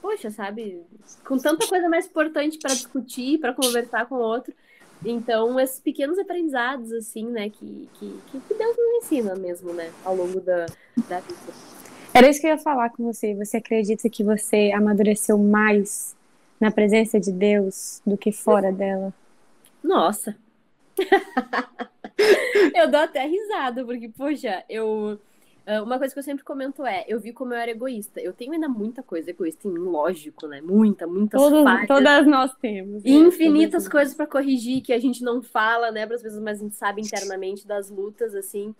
[0.00, 0.80] Poxa, sabe?
[1.22, 4.54] Com tanta coisa mais importante para discutir, para conversar com o outro.
[5.04, 10.16] Então, esses pequenos aprendizados, assim, né, que, que, que Deus nos ensina mesmo, né, ao
[10.16, 10.64] longo da,
[11.06, 11.52] da vida.
[12.14, 13.34] Era isso que eu ia falar com você.
[13.34, 16.15] Você acredita que você amadureceu mais
[16.60, 19.12] na presença de Deus do que fora dela?
[19.82, 20.36] Nossa!
[22.74, 25.20] eu dou até risada, porque, poxa, eu.
[25.66, 28.20] Uh, uma coisa que eu sempre comento é, eu vi como eu era egoísta.
[28.20, 30.60] Eu tenho ainda muita coisa egoísta em mim, lógico, né?
[30.60, 31.88] Muita, muitas Todos, falhas.
[31.88, 33.02] Todas nós temos.
[33.02, 33.10] Né?
[33.10, 36.62] Infinitas coisas para corrigir que a gente não fala, né, para as pessoas, mas a
[36.62, 38.72] gente sabe internamente das lutas, assim.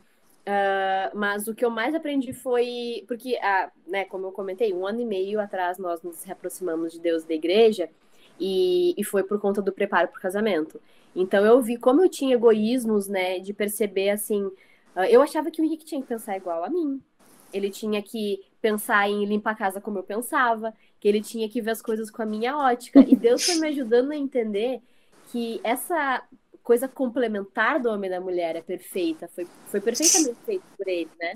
[0.46, 3.04] Uh, mas o que eu mais aprendi foi.
[3.08, 7.00] Porque, uh, né, como eu comentei, um ano e meio atrás nós nos reaproximamos de
[7.00, 7.88] Deus da igreja
[8.38, 10.80] e, e foi por conta do preparo para o casamento.
[11.14, 14.50] Então eu vi como eu tinha egoísmos, né, de perceber assim
[14.96, 17.00] ah, eu achava que o Henrique tinha que pensar igual a mim.
[17.52, 21.60] Ele tinha que pensar em limpar a casa como eu pensava, que ele tinha que
[21.60, 23.04] ver as coisas com a minha ótica.
[23.06, 24.80] E Deus foi me ajudando a entender
[25.30, 26.22] que essa
[26.66, 31.08] coisa complementar do homem e da mulher é perfeita, foi, foi perfeitamente feito por ele,
[31.16, 31.34] né?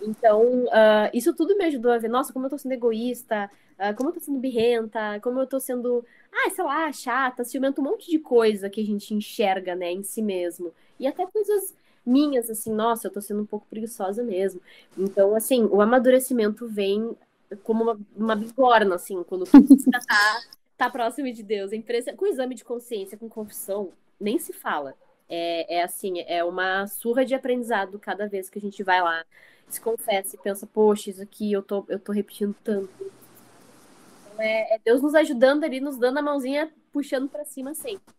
[0.00, 3.92] Então, uh, isso tudo me ajudou a ver, nossa, como eu tô sendo egoísta, uh,
[3.96, 7.84] como eu tô sendo birrenta, como eu tô sendo, ah, sei lá, chata, ciumento, um
[7.84, 10.72] monte de coisa que a gente enxerga, né, em si mesmo.
[10.96, 11.74] E até coisas
[12.06, 14.60] minhas, assim, nossa, eu tô sendo um pouco preguiçosa mesmo.
[14.96, 17.16] Então, assim, o amadurecimento vem
[17.64, 19.44] como uma, uma bigorna, assim, quando
[19.90, 20.40] tá,
[20.76, 21.72] tá próximo de Deus.
[21.72, 24.94] É com exame de consciência, com confissão, nem se fala.
[25.28, 29.24] É, é assim, é uma surra de aprendizado cada vez que a gente vai lá,
[29.68, 32.88] se confessa e pensa, poxa, isso aqui eu tô, eu tô repetindo tanto.
[33.00, 38.14] Então, é, é Deus nos ajudando ali, nos dando a mãozinha, puxando para cima sempre.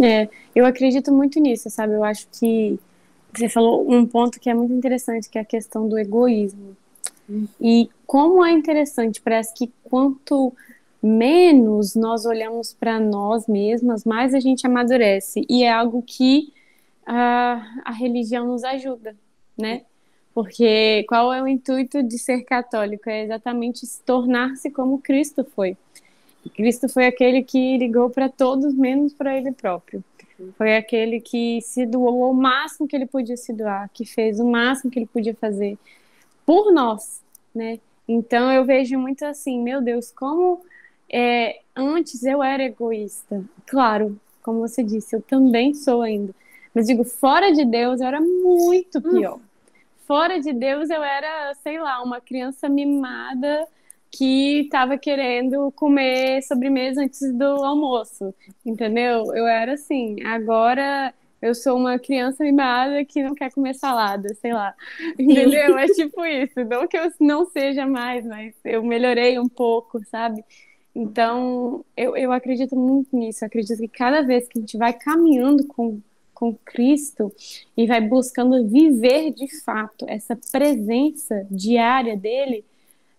[0.00, 1.94] É, eu acredito muito nisso, sabe?
[1.94, 2.78] Eu acho que
[3.34, 6.76] você falou um ponto que é muito interessante, que é a questão do egoísmo.
[7.28, 7.46] Uhum.
[7.60, 10.54] E como é interessante, parece que quanto
[11.02, 15.44] menos nós olhamos para nós mesmas, mais a gente amadurece.
[15.48, 16.52] E é algo que
[17.06, 19.16] a, a religião nos ajuda,
[19.56, 19.82] né?
[20.34, 23.08] Porque qual é o intuito de ser católico?
[23.10, 25.76] É exatamente se tornar-se como Cristo foi.
[26.54, 30.02] Cristo foi aquele que ligou para todos, menos para ele próprio.
[30.56, 34.44] Foi aquele que se doou o máximo que ele podia se doar, que fez o
[34.44, 35.76] máximo que ele podia fazer
[36.46, 37.20] por nós,
[37.54, 37.80] né?
[38.06, 40.62] Então eu vejo muito assim, meu Deus, como
[41.10, 43.44] é, antes eu era egoísta.
[43.66, 46.34] Claro, como você disse, eu também sou ainda.
[46.74, 49.36] Mas digo, fora de Deus eu era muito pior.
[49.36, 49.40] Hum.
[50.06, 53.66] Fora de Deus eu era, sei lá, uma criança mimada
[54.10, 59.34] que estava querendo comer sobremesa antes do almoço, entendeu?
[59.34, 60.16] Eu era assim.
[60.24, 64.74] Agora eu sou uma criança mimada que não quer comer salada, sei lá.
[65.18, 65.78] Entendeu?
[65.78, 66.64] É tipo isso.
[66.64, 70.44] Não que eu não seja mais, mas eu melhorei um pouco, sabe?
[70.94, 73.44] Então, eu, eu acredito muito nisso.
[73.44, 76.00] Eu acredito que cada vez que a gente vai caminhando com,
[76.34, 77.32] com Cristo
[77.76, 82.64] e vai buscando viver de fato essa presença diária dele,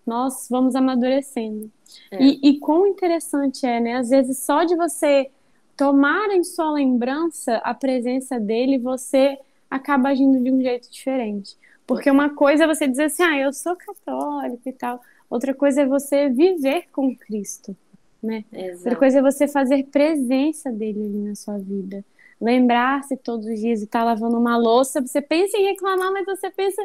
[0.06, 1.72] nós vamos amadurecendo.
[2.12, 2.22] É.
[2.22, 3.96] E, e quão interessante é, né?
[3.96, 5.30] Às vezes, só de você
[5.78, 9.38] tomar em sua lembrança a presença dele, você
[9.70, 11.56] acaba agindo de um jeito diferente.
[11.88, 15.02] Porque uma coisa é você dizer assim, ah, eu sou católico e tal.
[15.30, 17.76] Outra coisa é você viver com Cristo,
[18.22, 18.44] né?
[18.52, 18.78] Exato.
[18.78, 22.04] Outra coisa é você fazer presença dele ali na sua vida.
[22.42, 26.26] Lembrar-se todos os dias e estar tá lavando uma louça, você pensa em reclamar, mas
[26.26, 26.82] você pensa,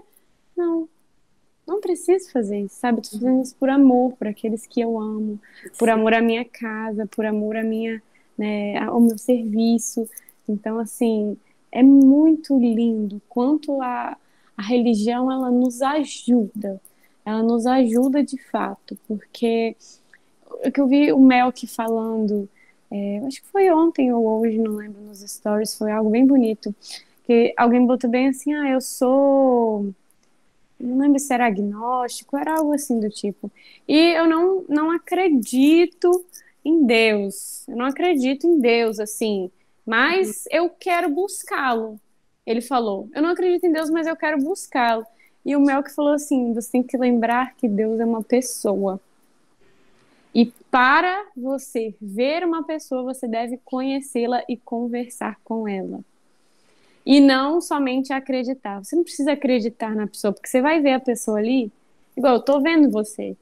[0.57, 0.89] não,
[1.67, 3.01] não preciso fazer isso, sabe?
[3.01, 5.41] Estou fazendo isso por amor, por aqueles que eu amo,
[5.79, 8.03] por amor à minha casa, por amor à minha,
[8.37, 10.09] né, ao meu serviço.
[10.49, 11.37] Então, assim,
[11.73, 14.17] é muito lindo quanto a,
[14.57, 16.81] a religião ela nos ajuda,
[17.25, 19.77] ela nos ajuda de fato, porque
[20.65, 22.49] o que eu vi o Melk falando,
[22.91, 26.75] é, acho que foi ontem ou hoje, não lembro, nos stories, foi algo bem bonito,
[27.25, 29.93] que alguém botou bem assim, ah, eu sou
[30.79, 33.51] não lembro se era agnóstico, era algo assim do tipo.
[33.89, 36.25] E eu não, não acredito
[36.65, 37.67] em Deus.
[37.69, 39.51] Eu não acredito em Deus, assim,
[39.87, 41.99] mas eu quero buscá-lo.
[42.47, 45.07] Ele falou: Eu não acredito em Deus, mas eu quero buscá-lo.
[45.45, 49.01] E o Mel que falou assim: Você tem que lembrar que Deus é uma pessoa.
[50.35, 56.01] E para você ver uma pessoa, você deve conhecê-la e conversar com ela.
[57.07, 58.83] E não somente acreditar.
[58.83, 61.71] Você não precisa acreditar na pessoa, porque você vai ver a pessoa ali,
[62.17, 63.37] igual eu tô vendo você.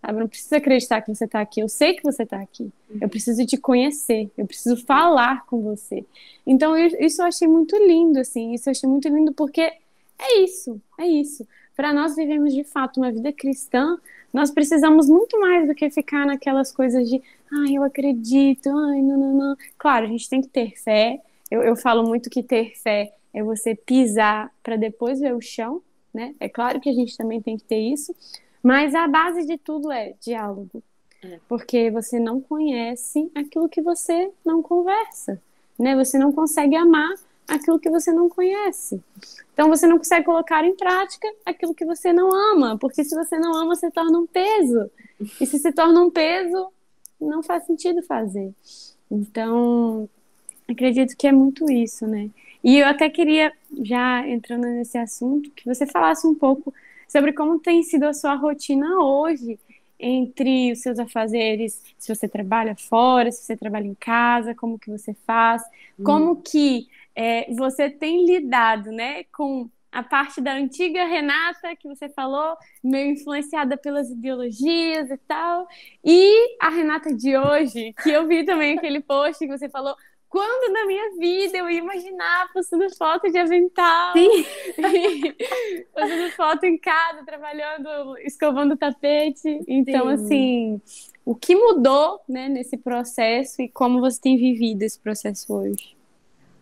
[0.00, 0.20] Sabe?
[0.20, 1.60] Não precisa acreditar que você está aqui.
[1.60, 2.70] Eu sei que você está aqui.
[3.00, 4.30] Eu preciso te conhecer.
[4.38, 6.04] Eu preciso falar com você.
[6.46, 8.52] Então, isso eu achei muito lindo, assim.
[8.52, 9.72] Isso eu achei muito lindo porque
[10.18, 10.80] é isso.
[10.98, 11.46] É isso.
[11.74, 13.98] Para nós vivermos de fato uma vida cristã,
[14.32, 19.18] nós precisamos muito mais do que ficar naquelas coisas de, ai, eu acredito, ai, não,
[19.18, 19.56] não, não.
[19.78, 23.42] Claro, a gente tem que ter fé, eu, eu falo muito que ter fé é
[23.42, 26.34] você pisar para depois ver o chão, né?
[26.40, 28.14] É claro que a gente também tem que ter isso,
[28.62, 30.82] mas a base de tudo é diálogo.
[31.22, 31.38] É.
[31.46, 35.40] Porque você não conhece aquilo que você não conversa,
[35.78, 35.94] né?
[35.96, 37.14] Você não consegue amar
[37.48, 39.02] aquilo que você não conhece.
[39.52, 43.38] Então você não consegue colocar em prática aquilo que você não ama, porque se você
[43.38, 44.90] não ama, você torna um peso.
[45.40, 46.68] E se se torna um peso,
[47.20, 48.52] não faz sentido fazer.
[49.10, 50.08] Então,
[50.68, 52.28] acredito que é muito isso, né?
[52.62, 56.74] E eu até queria, já entrando nesse assunto, que você falasse um pouco
[57.08, 59.58] sobre como tem sido a sua rotina hoje
[59.98, 64.90] entre os seus afazeres, se você trabalha fora, se você trabalha em casa, como que
[64.90, 65.62] você faz,
[65.98, 66.04] hum.
[66.04, 72.06] como que é, você tem lidado, né, com a parte da antiga Renata que você
[72.10, 75.66] falou, meio influenciada pelas ideologias e tal,
[76.04, 79.96] e a Renata de hoje, que eu vi também aquele post que você falou,
[80.28, 84.44] quando na minha vida eu ia imaginar postando foto de avental, Sim.
[85.94, 89.64] postando foto em casa, trabalhando, escovando tapete.
[89.66, 90.24] Então, Sim.
[90.24, 90.80] assim,
[91.24, 95.95] o que mudou né, nesse processo e como você tem vivido esse processo hoje?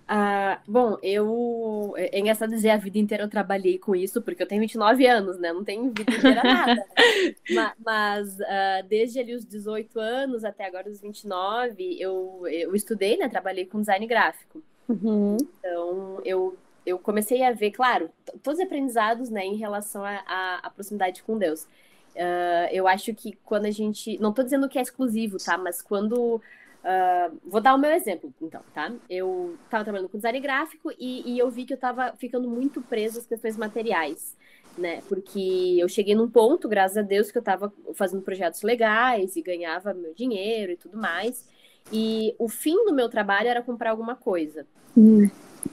[0.07, 1.95] Ah, bom, eu.
[1.97, 5.07] É, é engraçado dizer a vida inteira eu trabalhei com isso, porque eu tenho 29
[5.07, 5.53] anos, né?
[5.53, 6.87] Não tenho vida inteira nada.
[7.51, 13.17] mas, mas uh, desde ali os 18 anos até agora os 29, eu, eu estudei,
[13.17, 13.29] né?
[13.29, 14.63] Trabalhei com design gráfico.
[14.89, 15.39] Uhum.
[15.59, 18.11] Então, eu, eu comecei a ver, claro,
[18.43, 21.67] todos os aprendizados, né, em relação à proximidade com Deus.
[22.15, 24.19] Uh, eu acho que quando a gente.
[24.19, 25.59] Não estou dizendo que é exclusivo, tá?
[25.59, 26.41] Mas quando
[26.85, 28.93] Uh, vou dar o meu exemplo, então, tá?
[29.09, 32.83] Eu estava trabalhando com design gráfico e, e, eu vi que eu estava ficando muito
[32.83, 34.37] preso às questões materiais,
[34.77, 35.01] né?
[35.09, 39.41] Porque eu cheguei num ponto, graças a Deus, que eu estava fazendo projetos legais e
[39.41, 41.49] ganhava meu dinheiro e tudo mais.
[41.91, 44.67] E o fim do meu trabalho era comprar alguma coisa.
[44.95, 45.31] Hum.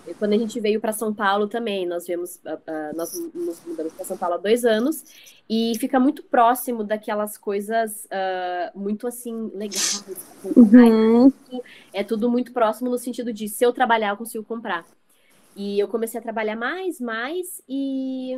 [0.07, 3.63] E quando a gente veio para São Paulo também, nós vemos, uh, uh, nós nos
[3.65, 5.03] mudamos para São Paulo há dois anos
[5.49, 10.03] e fica muito próximo daquelas coisas uh, muito assim legais.
[10.55, 11.31] Uhum.
[11.93, 14.85] É tudo muito próximo no sentido de se eu trabalhar eu consigo comprar.
[15.55, 18.37] E eu comecei a trabalhar mais, mais e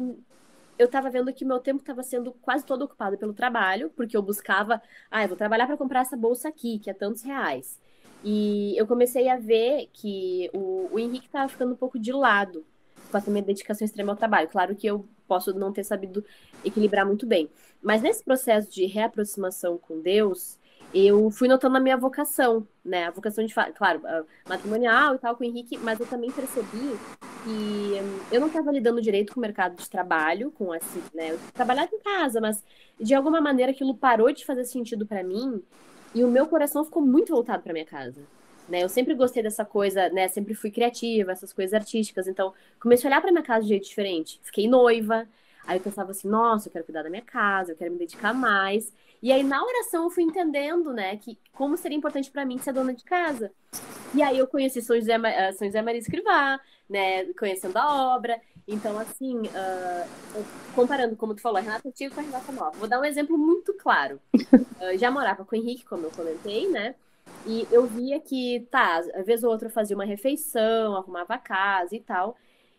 [0.77, 4.21] eu estava vendo que meu tempo estava sendo quase todo ocupado pelo trabalho, porque eu
[4.21, 7.79] buscava, ah, eu vou trabalhar para comprar essa bolsa aqui, que é tantos reais.
[8.23, 12.65] E eu comecei a ver que o, o Henrique estava ficando um pouco de lado
[13.11, 14.47] com essa minha dedicação extrema ao trabalho.
[14.47, 16.23] Claro que eu posso não ter sabido
[16.63, 17.49] equilibrar muito bem.
[17.81, 20.57] Mas nesse processo de reaproximação com Deus,
[20.93, 23.05] eu fui notando a minha vocação, né?
[23.05, 24.01] A vocação de, claro,
[24.47, 26.97] matrimonial e tal com o Henrique, mas eu também percebi
[27.43, 31.31] que hum, eu não estava lidando direito com o mercado de trabalho, com assim, né?
[31.31, 32.63] Eu trabalhava em casa, mas
[32.99, 35.61] de alguma maneira aquilo parou de fazer sentido para mim
[36.13, 38.21] e o meu coração ficou muito voltado para minha casa.
[38.67, 38.83] Né?
[38.83, 40.27] Eu sempre gostei dessa coisa, né?
[40.27, 42.27] Sempre fui criativa, essas coisas artísticas.
[42.27, 44.39] Então, comecei a olhar para minha casa de jeito diferente.
[44.43, 45.27] Fiquei noiva.
[45.65, 48.33] Aí eu pensava assim, nossa, eu quero cuidar da minha casa, eu quero me dedicar
[48.33, 48.93] mais.
[49.21, 52.73] E aí na oração eu fui entendendo, né, que como seria importante para mim ser
[52.73, 53.51] dona de casa.
[54.13, 58.39] E aí eu conheci São José, uh, São José Maria Escrivá, né, conhecendo a obra.
[58.67, 62.77] Então, assim, uh, comparando, como tu falou, a Renata Antiga com a Renata Nova.
[62.77, 64.19] Vou dar um exemplo muito claro.
[64.83, 66.93] Uh, já morava com o Henrique, como eu comentei, né?
[67.45, 71.37] E eu via que, tá, às vezes ou outra eu fazia uma refeição, arrumava a
[71.37, 72.35] casa e tal.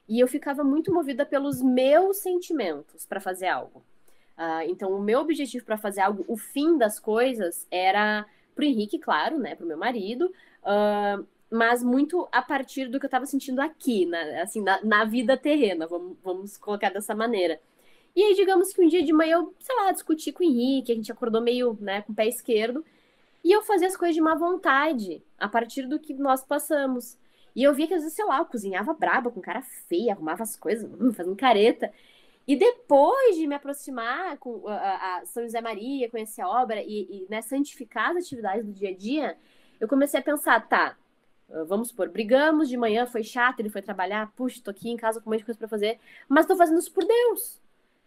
[0.06, 3.82] E eu ficava muito movida pelos meus sentimentos para fazer algo.
[4.36, 8.98] Uh, então, o meu objetivo para fazer algo, o fim das coisas, era pro Henrique,
[8.98, 10.26] claro, né, pro meu marido,
[10.62, 15.04] uh, mas muito a partir do que eu estava sentindo aqui, na, assim, na, na,
[15.04, 17.60] vida terrena, vamos, vamos colocar dessa maneira.
[18.14, 20.90] E aí, digamos que um dia de manhã eu, sei lá, discuti com o Henrique,
[20.90, 22.84] a gente acordou meio, né, com o pé esquerdo,
[23.42, 27.16] e eu fazia as coisas de má vontade, a partir do que nós passamos.
[27.54, 30.42] E eu via que às vezes, sei lá, eu cozinhava braba, com cara feia, arrumava
[30.42, 31.92] as coisas, fazendo careta.
[32.48, 37.24] E depois de me aproximar com a, a São José Maria, conhecer a obra e,
[37.24, 39.36] e né, santificar as atividades do dia a dia,
[39.80, 40.96] eu comecei a pensar, tá,
[41.66, 45.20] vamos supor, brigamos de manhã, foi chato, ele foi trabalhar, puxa, tô aqui em casa
[45.20, 47.60] com um monte de coisa para fazer, mas tô fazendo isso por Deus,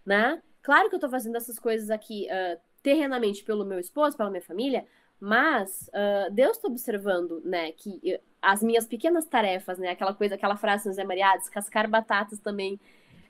[0.06, 0.42] né?
[0.62, 4.42] Claro que eu tô fazendo essas coisas aqui uh, terrenamente pelo meu esposo, pela minha
[4.42, 4.86] família,
[5.20, 10.56] mas uh, Deus está observando, né, que as minhas pequenas tarefas, né, aquela coisa, aquela
[10.56, 12.80] frase no Zé Maria, ah, descascar batatas também,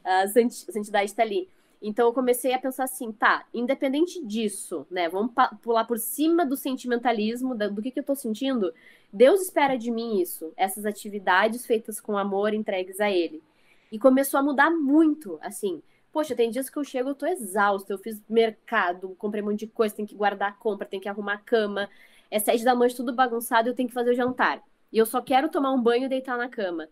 [0.03, 1.49] a santidade está ali.
[1.81, 5.07] Então eu comecei a pensar assim, tá, independente disso, né?
[5.07, 8.73] Vamos pular por cima do sentimentalismo, do que, que eu tô sentindo.
[9.13, 13.43] Deus espera de mim isso, essas atividades feitas com amor, entregues a Ele.
[13.91, 15.81] E começou a mudar muito, assim.
[16.11, 19.59] Poxa, tem dias que eu chego, eu tô exausta, eu fiz mercado, comprei um monte
[19.59, 21.89] de coisa, tem que guardar a compra, tem que arrumar a cama.
[22.31, 24.63] É sete da noite, tudo bagunçado, eu tenho que fazer o jantar.
[24.91, 26.89] E eu só quero tomar um banho e deitar na cama.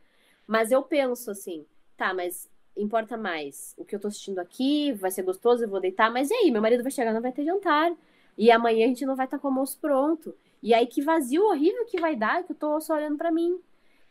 [0.47, 1.65] Mas eu penso assim,
[1.97, 5.79] tá, mas importa mais o que eu tô assistindo aqui, vai ser gostoso, eu vou
[5.79, 7.91] deitar, mas e aí, meu marido vai chegar, não vai ter jantar.
[8.37, 10.35] E amanhã a gente não vai estar tá com o almoço pronto.
[10.61, 13.59] E aí que vazio horrível que vai dar, que eu tô só olhando para mim.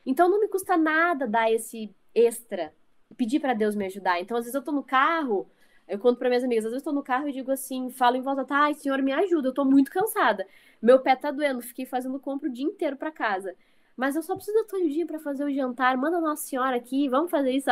[0.07, 2.73] Então não me custa nada dar esse extra,
[3.17, 4.21] pedir para Deus me ajudar.
[4.21, 5.47] Então às vezes eu tô no carro,
[5.89, 8.17] eu conto para minhas amigas, às vezes eu tô no carro e digo assim, falo
[8.17, 10.47] em voz alta, ai, senhor, me ajuda, eu tô muito cansada.
[10.81, 13.55] Meu pé tá doendo, fiquei fazendo compra o dia inteiro para casa.
[13.97, 17.09] Mas eu só preciso da tua ajudinha para fazer o jantar, manda Nossa Senhora aqui,
[17.09, 17.71] vamos fazer isso?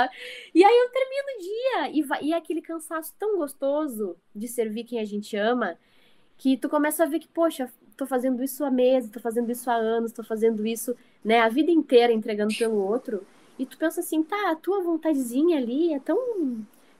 [0.54, 4.46] E aí eu termino o dia, e, vai, e é aquele cansaço tão gostoso de
[4.46, 5.76] servir quem a gente ama,
[6.38, 9.70] que tu começa a ver que, poxa, tô fazendo isso há meses, tô fazendo isso
[9.70, 13.26] há anos, tô fazendo isso, né, a vida inteira entregando pelo outro.
[13.58, 16.18] E tu pensa assim, tá, a tua vontadezinha ali é tão.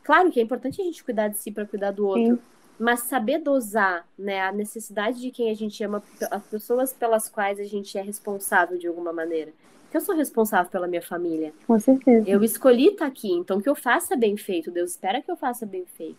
[0.03, 2.37] Claro que é importante a gente cuidar de si para cuidar do outro.
[2.37, 2.39] Sim.
[2.83, 7.61] Mas saber dosar, né, a necessidade de quem a gente ama, as pessoas pelas quais
[7.61, 9.53] a gente é responsável de alguma maneira.
[9.89, 11.53] Que eu sou responsável pela minha família.
[11.65, 12.29] Com certeza.
[12.29, 14.73] Eu escolhi estar tá aqui, então que eu faça bem feito.
[14.73, 16.19] Deus espera que eu faça bem feito.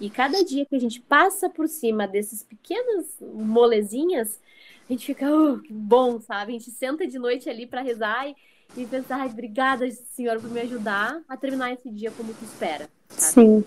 [0.00, 4.40] E cada dia que a gente passa por cima desses pequenos molezinhas,
[4.88, 6.52] a gente fica, oh, que bom, sabe?
[6.52, 8.36] A gente senta de noite ali para rezar e,
[8.76, 12.88] e pensa, ai, obrigada, Senhor, por me ajudar a terminar esse dia como tu espera.
[13.08, 13.32] Sabe?
[13.32, 13.64] Sim.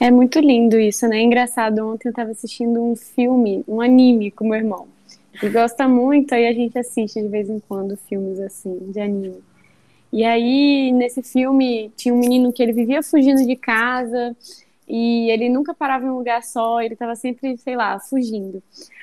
[0.00, 1.20] É muito lindo isso, né?
[1.20, 4.86] Engraçado, ontem eu estava assistindo um filme, um anime com meu irmão.
[5.42, 9.42] Ele gosta muito, aí a gente assiste de vez em quando filmes assim, de anime.
[10.12, 14.34] E aí, nesse filme, tinha um menino que ele vivia fugindo de casa,
[14.88, 18.62] e ele nunca parava em um lugar só, ele estava sempre, sei lá, fugindo.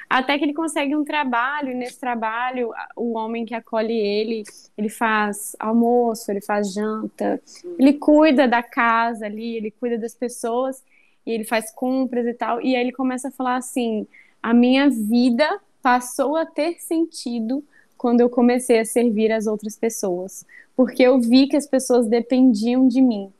[0.09, 4.43] Até que ele consegue um trabalho, e nesse trabalho, o homem que acolhe ele,
[4.77, 7.41] ele faz almoço, ele faz janta,
[7.77, 10.83] ele cuida da casa ali, ele cuida das pessoas,
[11.25, 12.61] e ele faz compras e tal.
[12.61, 14.07] E aí ele começa a falar assim:
[14.41, 17.63] a minha vida passou a ter sentido
[17.97, 22.87] quando eu comecei a servir as outras pessoas, porque eu vi que as pessoas dependiam
[22.87, 23.31] de mim.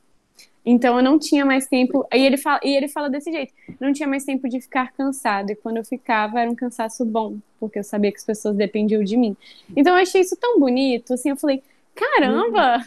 [0.66, 2.04] Então eu não tinha mais tempo.
[2.12, 5.50] E ele fala, e ele fala desse jeito: não tinha mais tempo de ficar cansado.
[5.52, 9.04] E quando eu ficava, era um cansaço bom, porque eu sabia que as pessoas dependiam
[9.04, 9.36] de mim.
[9.76, 11.14] Então eu achei isso tão bonito.
[11.14, 11.62] Assim, eu falei:
[11.94, 12.80] caramba,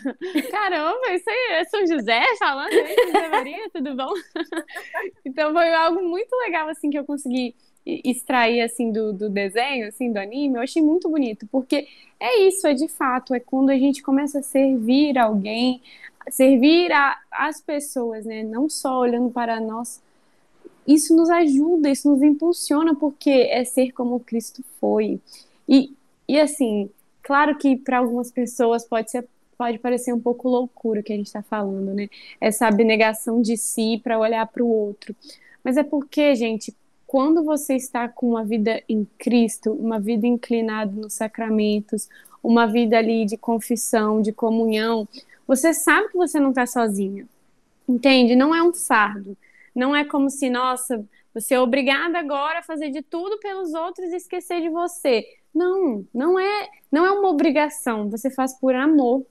[0.52, 4.14] caramba, isso aí é São José falando isso, José Maria, tudo bom?
[5.24, 7.56] então foi algo muito legal, assim, que eu consegui
[7.86, 11.88] extrair assim do, do desenho, assim, do anime, eu achei muito bonito, porque
[12.20, 15.82] é isso, é de fato, é quando a gente começa a servir alguém,
[16.32, 18.44] servir a, as pessoas, né?
[18.44, 20.02] Não só olhando para nós.
[20.88, 25.20] Isso nos ajuda, isso nos impulsiona, porque é ser como Cristo foi.
[25.68, 25.94] E,
[26.28, 26.90] e assim,
[27.22, 29.28] claro que para algumas pessoas pode ser
[29.60, 32.08] pode parecer um pouco loucura o que a gente está falando, né?
[32.40, 35.14] Essa abnegação de si para olhar para o outro.
[35.62, 36.74] Mas é porque, gente,
[37.06, 42.08] quando você está com uma vida em Cristo, uma vida inclinada nos sacramentos,
[42.44, 45.08] uma vida ali de confissão, de comunhão,
[45.48, 47.28] você sabe que você não está sozinha.
[47.88, 48.36] Entende?
[48.36, 49.36] Não é um fardo.
[49.74, 54.12] Não é como se, nossa, você é obrigada agora a fazer de tudo pelos outros
[54.12, 55.26] e esquecer de você.
[55.54, 58.10] Não, não é, não é uma obrigação.
[58.10, 59.26] Você faz por amor,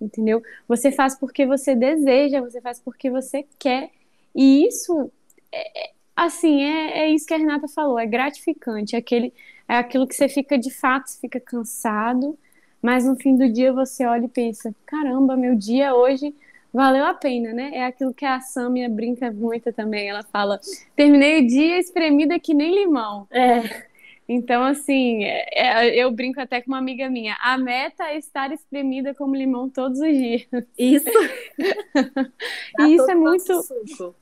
[0.00, 0.42] entendeu?
[0.68, 3.90] Você faz porque você deseja, você faz porque você quer.
[4.34, 5.10] E isso,
[5.50, 8.94] é, é assim, é, é, isso que a Renata falou, é gratificante.
[8.94, 9.32] É, aquele,
[9.68, 12.38] é aquilo que você fica de fato, fica cansado,
[12.82, 16.34] mas no fim do dia você olha e pensa: caramba, meu dia hoje
[16.72, 17.70] valeu a pena, né?
[17.74, 20.08] É aquilo que a Samia brinca muito também.
[20.08, 20.60] Ela fala:
[20.96, 23.26] terminei o dia espremida que nem limão.
[23.30, 23.92] É.
[24.28, 27.36] Então, assim, é, é, eu brinco até com uma amiga minha.
[27.42, 30.46] A meta é estar espremida como limão todos os dias.
[30.78, 31.10] Isso.
[32.80, 33.52] e isso é muito.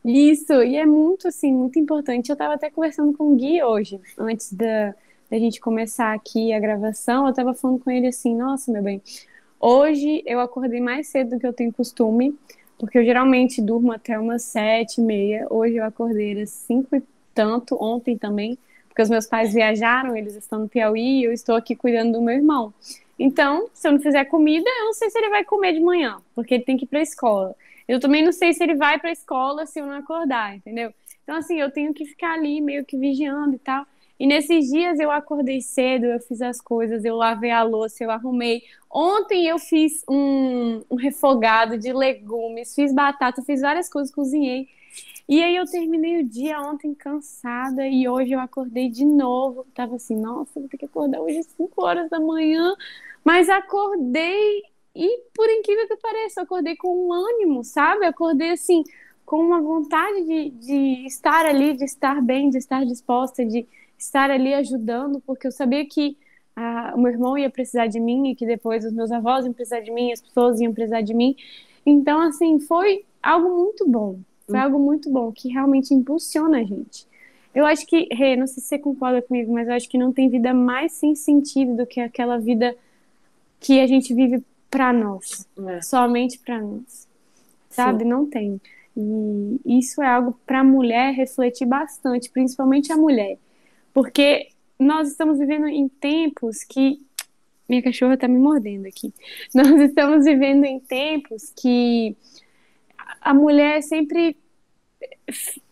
[0.05, 2.29] Isso, e é muito, assim, muito importante.
[2.29, 4.95] Eu estava até conversando com o Gui hoje, antes da
[5.31, 9.01] da gente começar aqui a gravação, eu tava falando com ele assim, nossa, meu bem,
[9.61, 12.37] hoje eu acordei mais cedo do que eu tenho costume,
[12.77, 17.03] porque eu geralmente durmo até umas sete e meia, hoje eu acordei às cinco e
[17.33, 18.59] tanto, ontem também,
[18.89, 22.23] porque os meus pais viajaram, eles estão no Piauí e eu estou aqui cuidando do
[22.23, 22.75] meu irmão.
[23.17, 26.17] Então, se eu não fizer comida, eu não sei se ele vai comer de manhã,
[26.35, 27.55] porque ele tem que ir para escola.
[27.87, 30.93] Eu também não sei se ele vai para escola se eu não acordar, entendeu?
[31.23, 33.87] Então, assim, eu tenho que ficar ali meio que vigiando e tal.
[34.21, 38.11] E nesses dias eu acordei cedo, eu fiz as coisas, eu lavei a louça, eu
[38.11, 38.63] arrumei.
[38.91, 44.69] Ontem eu fiz um, um refogado de legumes, fiz batata, fiz várias coisas, cozinhei.
[45.27, 49.65] E aí eu terminei o dia ontem cansada e hoje eu acordei de novo.
[49.75, 52.77] Tava assim, nossa, vou ter que acordar hoje às 5 horas da manhã.
[53.25, 54.63] Mas acordei
[54.95, 58.05] e, por incrível que pareça, acordei com um ânimo, sabe?
[58.05, 58.85] Acordei assim,
[59.25, 63.67] com uma vontade de, de estar ali, de estar bem, de estar disposta, de
[64.01, 66.17] estar ali ajudando, porque eu sabia que
[66.57, 69.53] ah, o meu irmão ia precisar de mim e que depois os meus avós iam
[69.53, 71.37] precisar de mim, as pessoas iam precisar de mim.
[71.85, 74.19] Então, assim, foi algo muito bom.
[74.47, 74.63] Foi hum.
[74.63, 77.07] algo muito bom que realmente impulsiona a gente.
[77.55, 80.13] Eu acho que, Rê, não sei se você concorda comigo, mas eu acho que não
[80.13, 82.77] tem vida mais sem sentido do que aquela vida
[83.59, 85.83] que a gente vive para nós, é.
[85.83, 87.09] somente para nós.
[87.69, 88.05] Sabe?
[88.05, 88.09] Sim.
[88.09, 88.61] Não tem.
[88.97, 93.37] E isso é algo para a mulher refletir bastante, principalmente a mulher.
[93.93, 97.05] Porque nós estamos vivendo em tempos que.
[97.69, 99.15] Minha cachorra está me mordendo aqui.
[99.55, 102.17] Nós estamos vivendo em tempos que
[103.21, 104.37] a mulher sempre.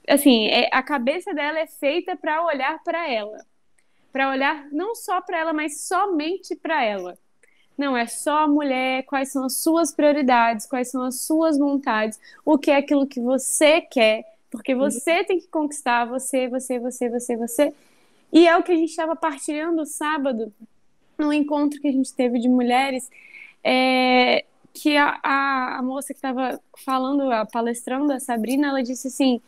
[0.08, 3.44] Assim, é, a cabeça dela é feita para olhar para ela.
[4.12, 7.18] Para olhar não só para ela, mas somente para ela.
[7.78, 12.18] Não, é só a mulher, quais são as suas prioridades, quais são as suas vontades,
[12.44, 14.80] o que é aquilo que você quer, porque uhum.
[14.80, 17.74] você tem que conquistar você, você, você, você, você.
[18.32, 20.52] E é o que a gente estava partilhando sábado,
[21.16, 23.10] no encontro que a gente teve de mulheres,
[23.64, 29.08] é, que a, a, a moça que estava falando, a palestrando, a Sabrina, ela disse
[29.08, 29.40] assim: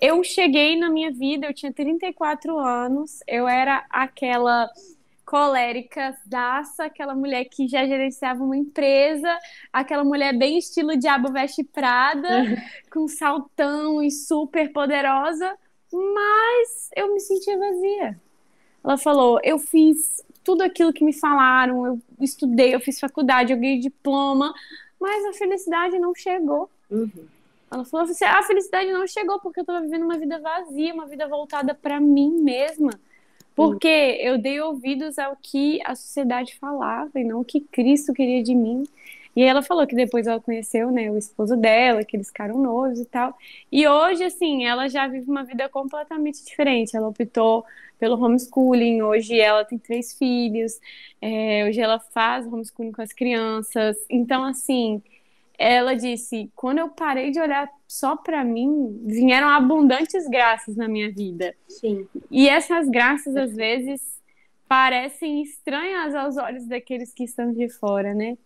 [0.00, 4.68] Eu cheguei na minha vida, eu tinha 34 anos, eu era aquela
[5.24, 9.38] colérica, daça, aquela mulher que já gerenciava uma empresa,
[9.72, 12.28] aquela mulher bem estilo Diabo Veste Prada,
[12.92, 15.56] com saltão e super poderosa,
[15.92, 18.20] mas eu me sentia vazia.
[18.82, 23.58] Ela falou: eu fiz tudo aquilo que me falaram, eu estudei, eu fiz faculdade, eu
[23.58, 24.54] ganhei diploma,
[25.00, 26.70] mas a felicidade não chegou.
[26.90, 27.26] Uhum.
[27.70, 31.06] Ela falou assim: a felicidade não chegou porque eu estava vivendo uma vida vazia, uma
[31.06, 32.90] vida voltada para mim mesma.
[33.54, 38.42] Porque eu dei ouvidos ao que a sociedade falava e não o que Cristo queria
[38.42, 38.84] de mim.
[39.40, 43.00] E ela falou que depois ela conheceu, né, o esposo dela, que eles ficaram noivos
[43.00, 43.34] e tal.
[43.72, 46.94] E hoje, assim, ela já vive uma vida completamente diferente.
[46.94, 47.64] Ela optou
[47.98, 49.00] pelo homeschooling.
[49.00, 50.78] Hoje ela tem três filhos.
[51.22, 53.96] É, hoje ela faz homeschooling com as crianças.
[54.10, 55.02] Então, assim,
[55.56, 61.10] ela disse: quando eu parei de olhar só para mim, vieram abundantes graças na minha
[61.10, 61.54] vida.
[61.66, 62.06] Sim.
[62.30, 64.20] E essas graças, às vezes,
[64.68, 68.36] parecem estranhas aos olhos daqueles que estão de fora, né?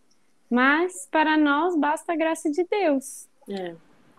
[0.55, 3.29] Mas para nós basta a graça de Deus.
[3.49, 3.75] É.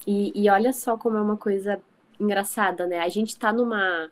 [0.05, 1.81] E, e olha só como é uma coisa
[2.19, 2.99] engraçada, né?
[2.99, 4.11] A gente está numa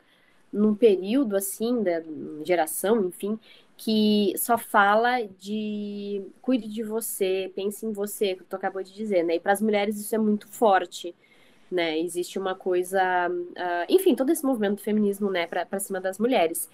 [0.52, 2.02] num período assim da
[2.46, 3.38] geração, enfim,
[3.76, 9.24] que só fala de cuide de você, pense em você, que tu acabou de dizer,
[9.24, 9.36] né?
[9.36, 11.14] E para as mulheres isso é muito forte,
[11.70, 12.00] né?
[12.00, 16.70] Existe uma coisa, uh, enfim, todo esse movimento do feminismo, né, para cima das mulheres.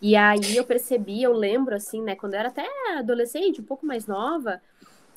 [0.00, 3.84] E aí eu percebi, eu lembro assim, né, quando eu era até adolescente, um pouco
[3.84, 4.62] mais nova,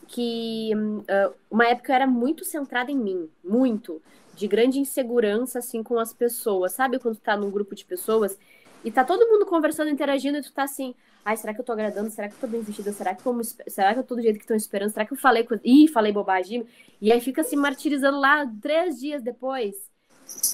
[0.08, 4.02] que uh, uma época eu era muito centrada em mim, muito,
[4.36, 6.74] de grande insegurança assim com as pessoas.
[6.74, 8.38] Sabe quando tu tá num grupo de pessoas
[8.84, 10.96] e tá todo mundo conversando, interagindo, e tu tá assim,
[11.26, 12.10] ai, será que eu tô agradando?
[12.10, 12.92] Será que eu tô bem vestida?
[12.94, 14.92] Será que, como, será que eu tô do jeito que estão esperando?
[14.92, 15.62] Será que eu falei coisa?
[15.66, 16.66] Ih, falei bobagem.
[17.02, 19.76] E aí fica se martirizando lá três dias depois.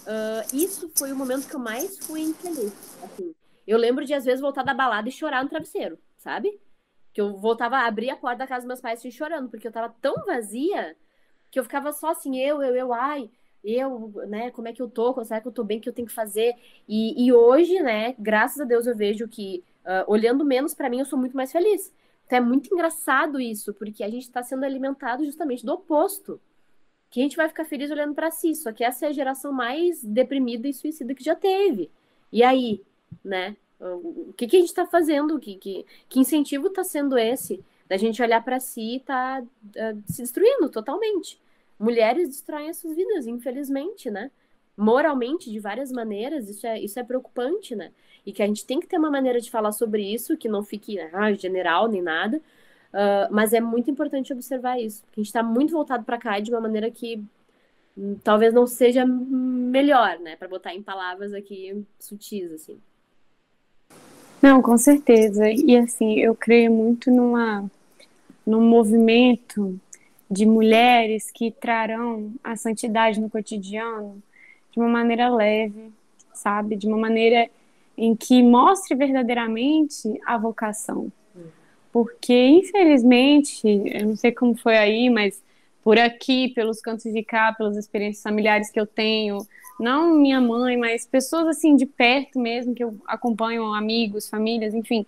[0.02, 2.74] Uh, isso foi o momento que eu mais fui infeliz.
[3.04, 3.36] Assim.
[3.68, 6.60] Eu lembro de, às vezes, voltar da balada e chorar no travesseiro, sabe?
[7.14, 9.68] Que eu voltava a abrir a porta da casa dos meus pais e chorando, porque
[9.68, 10.96] eu tava tão vazia
[11.52, 13.30] que eu ficava só assim, eu, eu, eu, ai,
[13.64, 15.94] eu, né, como é que eu tô, será que eu tô bem, o que eu
[15.94, 16.56] tenho que fazer?
[16.88, 21.00] E, e hoje, né, graças a Deus eu vejo que, uh, olhando menos para mim,
[21.00, 21.94] eu sou muito mais feliz.
[22.26, 26.42] Então é muito engraçado isso, porque a gente está sendo alimentado justamente do oposto.
[27.10, 29.54] Que a gente vai ficar feliz olhando para si, só que essa é a geração
[29.54, 31.92] mais deprimida e suicida que já teve.
[32.32, 32.82] E aí,
[33.24, 33.56] né?
[33.84, 35.40] O que, que a gente está fazendo?
[35.40, 37.64] Que, que, que incentivo está sendo esse?
[37.88, 41.42] Da gente olhar para si e tá uh, se destruindo totalmente
[41.84, 44.32] mulheres destroem as suas vidas, infelizmente, né?
[44.76, 47.92] Moralmente, de várias maneiras, isso é, isso é preocupante, né?
[48.26, 50.64] E que a gente tem que ter uma maneira de falar sobre isso, que não
[50.64, 55.28] fique ah, general nem nada, uh, mas é muito importante observar isso, porque a gente
[55.28, 57.24] está muito voltado para cá de uma maneira que
[57.98, 60.36] hum, talvez não seja melhor, né?
[60.38, 62.80] Para botar em palavras aqui sutis, assim.
[64.44, 65.50] Não, com certeza.
[65.50, 67.64] E assim, eu creio muito numa,
[68.46, 69.80] num movimento
[70.30, 74.22] de mulheres que trarão a santidade no cotidiano
[74.74, 75.94] de uma maneira leve,
[76.34, 76.76] sabe?
[76.76, 77.50] De uma maneira
[77.98, 81.10] em que mostre verdadeiramente a vocação.
[81.90, 85.42] Porque, infelizmente, eu não sei como foi aí, mas
[85.84, 89.40] por aqui, pelos cantos de cá, pelas experiências familiares que eu tenho,
[89.80, 95.06] não minha mãe, mas pessoas assim de perto mesmo, que eu acompanho, amigos, famílias, enfim,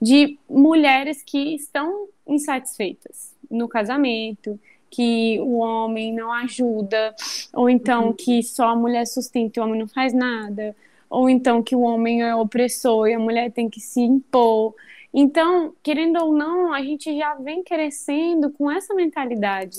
[0.00, 4.58] de mulheres que estão insatisfeitas no casamento,
[4.90, 7.14] que o homem não ajuda,
[7.52, 8.12] ou então uhum.
[8.12, 10.74] que só a mulher sustenta e o homem não faz nada,
[11.10, 14.74] ou então que o homem é opressor e a mulher tem que se impor.
[15.20, 19.76] Então, querendo ou não, a gente já vem crescendo com essa mentalidade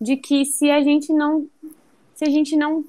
[0.00, 1.48] de que se a gente não
[2.14, 2.84] se a gente não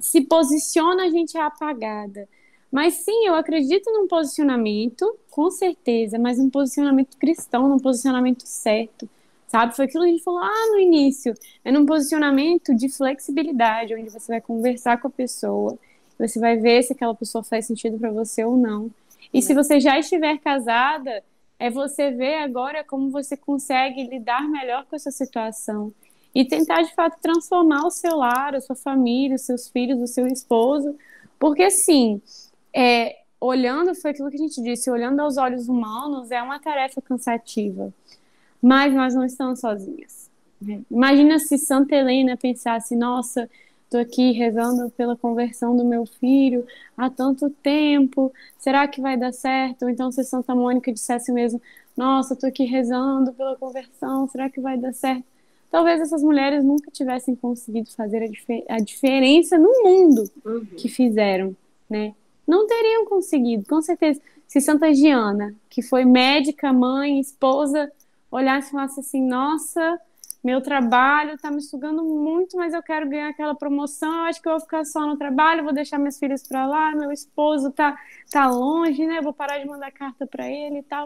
[0.00, 2.26] se posiciona, a gente é apagada.
[2.72, 9.06] Mas sim, eu acredito num posicionamento, com certeza, mas um posicionamento cristão, num posicionamento certo,
[9.46, 9.76] sabe?
[9.76, 11.34] Foi aquilo que a gente falou lá no início.
[11.62, 15.78] É num posicionamento de flexibilidade, onde você vai conversar com a pessoa,
[16.18, 18.90] você vai ver se aquela pessoa faz sentido para você ou não.
[19.36, 21.22] E se você já estiver casada,
[21.58, 25.92] é você ver agora como você consegue lidar melhor com essa situação
[26.34, 30.06] e tentar de fato transformar o seu lar, a sua família, os seus filhos, o
[30.06, 30.96] seu esposo,
[31.38, 32.22] porque assim,
[32.74, 37.02] é, olhando, foi aquilo que a gente disse, olhando aos olhos humanos é uma tarefa
[37.02, 37.92] cansativa,
[38.62, 40.30] mas nós não estamos sozinhas.
[40.58, 40.80] Né?
[40.90, 43.50] Imagina se Santa Helena pensasse, nossa,
[43.86, 46.66] estou aqui rezando pela conversão do meu filho
[46.96, 49.82] há tanto tempo, será que vai dar certo?
[49.82, 51.60] Ou então se Santa Mônica dissesse mesmo,
[51.96, 55.24] nossa, estou aqui rezando pela conversão, será que vai dar certo?
[55.70, 60.64] talvez essas mulheres nunca tivessem conseguido fazer a, dif a diferença no mundo uhum.
[60.76, 61.54] que fizeram,
[61.88, 62.14] né?
[62.46, 64.20] Não teriam conseguido, com certeza.
[64.46, 67.92] Se Santa Giana, que foi médica, mãe, esposa,
[68.30, 70.00] olhasse e falasse assim: nossa,
[70.46, 74.14] meu trabalho está me sugando muito, mas eu quero ganhar aquela promoção.
[74.14, 76.94] Eu acho que eu vou ficar só no trabalho, vou deixar meus filhos para lá,
[76.94, 77.98] meu esposo tá,
[78.30, 79.20] tá longe, né?
[79.20, 81.04] Vou parar de mandar carta para ele e tal.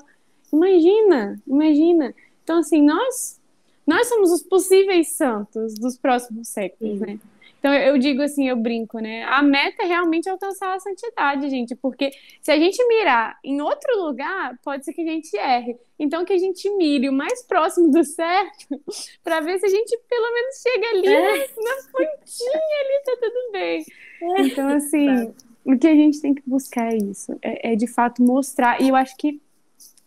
[0.52, 2.14] Imagina, imagina.
[2.44, 3.40] Então, assim, nós
[3.86, 7.06] nós somos os possíveis santos dos próximos séculos, Sim.
[7.06, 7.18] né?
[7.60, 9.22] Então eu digo assim, eu brinco, né?
[9.24, 14.02] A meta é realmente alcançar a santidade, gente, porque se a gente mirar em outro
[14.02, 15.76] lugar, pode ser que a gente erre.
[15.98, 18.80] Então que a gente mire o mais próximo do certo,
[19.22, 21.38] para ver se a gente pelo menos chega ali é.
[21.38, 23.84] na pontinha ali, tá tudo bem.
[24.22, 24.40] É.
[24.40, 28.22] Então assim, o que a gente tem que buscar é isso, é, é de fato
[28.22, 28.80] mostrar.
[28.80, 29.38] E eu acho que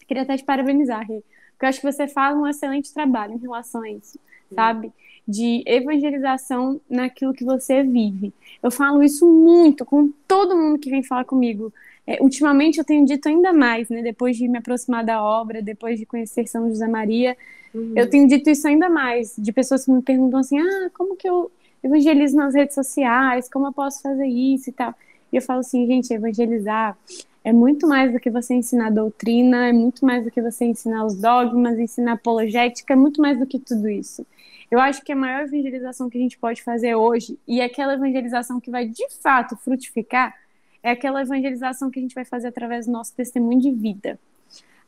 [0.07, 3.39] queria até te parabenizar, Rê, porque eu acho que você faz um excelente trabalho em
[3.39, 4.19] relação a isso,
[4.55, 4.91] sabe?
[5.27, 8.33] De evangelização naquilo que você vive.
[8.61, 11.71] Eu falo isso muito com todo mundo que vem falar comigo.
[12.05, 14.01] É, ultimamente eu tenho dito ainda mais, né?
[14.01, 17.37] Depois de me aproximar da obra, depois de conhecer São José Maria,
[17.73, 17.93] uhum.
[17.95, 19.33] eu tenho dito isso ainda mais.
[19.37, 21.49] De pessoas que me perguntam assim: ah, como que eu
[21.81, 23.49] evangelizo nas redes sociais?
[23.49, 24.93] Como eu posso fazer isso e tal?
[25.31, 26.97] E eu falo assim, gente, evangelizar
[27.43, 31.05] é muito mais do que você ensinar doutrina, é muito mais do que você ensinar
[31.05, 34.25] os dogmas, ensinar apologética, é muito mais do que tudo isso.
[34.73, 38.59] Eu acho que a maior evangelização que a gente pode fazer hoje, e aquela evangelização
[38.59, 40.35] que vai de fato frutificar,
[40.81, 44.19] é aquela evangelização que a gente vai fazer através do nosso testemunho de vida,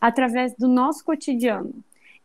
[0.01, 1.71] através do nosso cotidiano.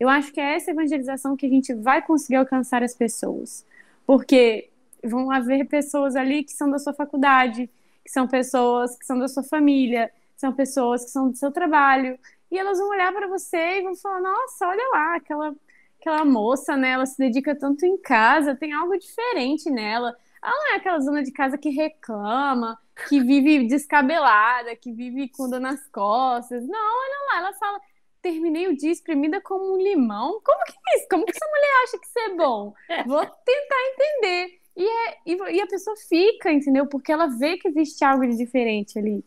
[0.00, 3.62] Eu acho que é essa evangelização que a gente vai conseguir alcançar as pessoas,
[4.06, 4.70] porque
[5.04, 7.68] vão haver pessoas ali que são da sua faculdade,
[8.02, 12.18] que são pessoas que são da sua família, são pessoas que são do seu trabalho,
[12.50, 15.54] e elas vão olhar para você e vão falar: nossa, olha lá, aquela,
[16.00, 16.92] aquela moça, né?
[16.92, 20.16] Ela se dedica tanto em casa, tem algo diferente nela.
[20.42, 22.78] Ela não é aquela dona de casa que reclama,
[23.08, 26.66] que vive descabelada, que vive com dor nas costas.
[26.66, 27.80] Não, olha lá, ela fala:
[28.22, 30.40] terminei o dia espremida como um limão.
[30.42, 31.06] Como que é isso?
[31.08, 32.74] Como que essa mulher acha que isso é bom?
[33.06, 34.60] Vou tentar entender.
[34.76, 36.86] E, é, e, e a pessoa fica, entendeu?
[36.86, 39.22] Porque ela vê que existe algo de diferente ali.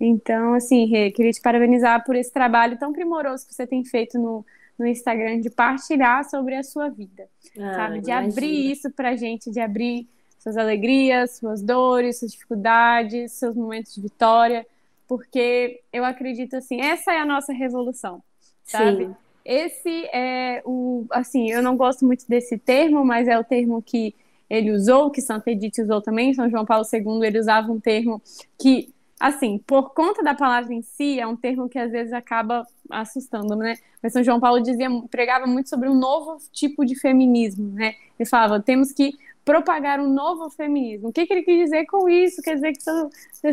[0.00, 4.18] Então, assim, Rê, queria te parabenizar por esse trabalho tão primoroso que você tem feito
[4.18, 4.44] no,
[4.78, 8.00] no Instagram de partilhar sobre a sua vida, ah, sabe?
[8.00, 8.32] De imagina.
[8.32, 10.06] abrir isso pra gente, de abrir
[10.38, 14.66] suas alegrias, suas dores, suas dificuldades, seus momentos de vitória,
[15.08, 18.22] porque eu acredito assim, essa é a nossa revolução,
[18.64, 19.06] sabe?
[19.06, 19.16] Sim.
[19.44, 24.14] Esse é o, assim, eu não gosto muito desse termo, mas é o termo que
[24.48, 28.20] ele usou, que Santa Edith usou também, São João Paulo II, ele usava um termo
[28.58, 32.66] que assim, por conta da palavra em si, é um termo que às vezes acaba
[32.90, 33.76] assustando, né?
[34.02, 37.94] Mas São João Paulo dizia, pregava muito sobre um novo tipo de feminismo, né?
[38.18, 39.12] Ele falava, temos que
[39.44, 41.08] propagar um novo feminismo.
[41.08, 42.42] O que, que ele quis dizer com isso?
[42.42, 43.08] Quer dizer que São,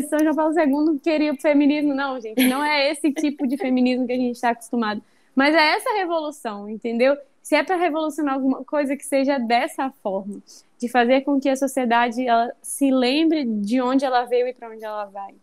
[0.08, 1.94] São João Paulo II queria o feminismo?
[1.94, 5.00] Não, gente, não é esse tipo de feminismo que a gente está acostumado.
[5.34, 7.16] Mas é essa revolução, entendeu?
[7.42, 10.40] Se é para revolucionar alguma coisa que seja dessa forma,
[10.78, 14.70] de fazer com que a sociedade ela se lembre de onde ela veio e para
[14.70, 15.34] onde ela vai.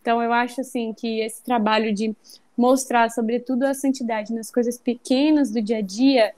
[0.00, 2.14] Então eu acho assim que esse trabalho de
[2.56, 6.34] mostrar sobretudo a santidade nas coisas pequenas do dia a dia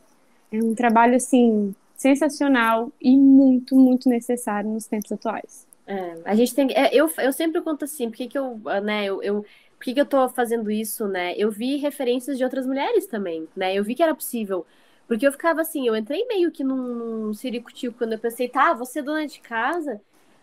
[0.52, 5.66] é um trabalho assim sensacional e muito muito necessário nos tempos atuais.
[5.86, 9.22] É, a gente tem é, eu, eu sempre conto assim, porque que eu, né, eu,
[9.22, 9.44] eu
[9.80, 11.32] por que, que eu tô fazendo isso, né?
[11.38, 13.74] Eu vi referências de outras mulheres também, né?
[13.74, 14.66] Eu vi que era possível
[15.08, 18.74] porque eu ficava assim, eu entrei meio que num, num ciricutico quando eu pensei, tá,
[18.74, 20.00] você é dona de casa,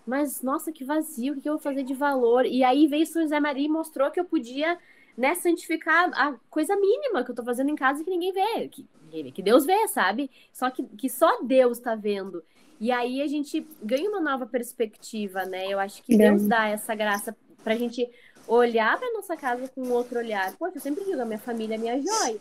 [0.07, 2.47] mas nossa, que vazio, o que eu vou fazer de valor?
[2.47, 4.75] E aí veio São José Maria e mostrou que eu podia,
[5.15, 8.67] né, santificar a coisa mínima que eu tô fazendo em casa e que ninguém vê,
[8.69, 10.31] que, que Deus vê, sabe?
[10.51, 12.43] Só que, que só Deus tá vendo.
[12.79, 15.67] E aí a gente ganha uma nova perspectiva, né?
[15.71, 17.33] Eu acho que Deus dá essa graça
[17.63, 18.09] pra gente
[18.47, 20.55] olhar pra nossa casa com outro olhar.
[20.57, 22.39] Pô, eu sempre digo, a minha família é minha joia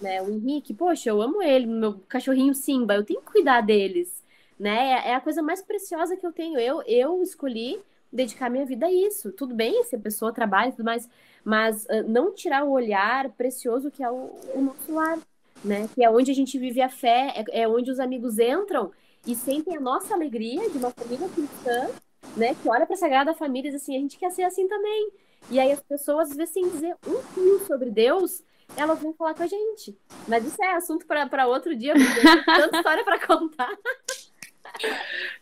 [0.00, 0.22] né?
[0.22, 4.22] O Henrique, poxa, eu amo ele, meu cachorrinho Simba, eu tenho que cuidar deles,
[4.58, 5.02] né?
[5.04, 6.58] É, é a coisa mais preciosa que eu tenho.
[6.58, 7.80] Eu, eu escolhi
[8.12, 9.32] dedicar minha vida a isso.
[9.32, 11.08] Tudo bem se a pessoa trabalha e tudo mais,
[11.44, 15.18] mas uh, não tirar o olhar precioso que é o, o, nosso lar,
[15.64, 15.88] né?
[15.94, 18.92] Que é onde a gente vive a fé, é, é onde os amigos entram
[19.26, 21.88] e sentem a nossa alegria de uma família cristã,
[22.36, 22.54] né?
[22.54, 25.10] Que olha para a Sagrada Família e diz assim, a gente quer ser assim também.
[25.50, 28.42] E aí as pessoas, às vezes, sem dizer um fio sobre Deus,
[28.76, 29.96] elas vêm falar com a gente.
[30.26, 33.70] Mas isso é assunto para outro dia, porque tanta história para contar.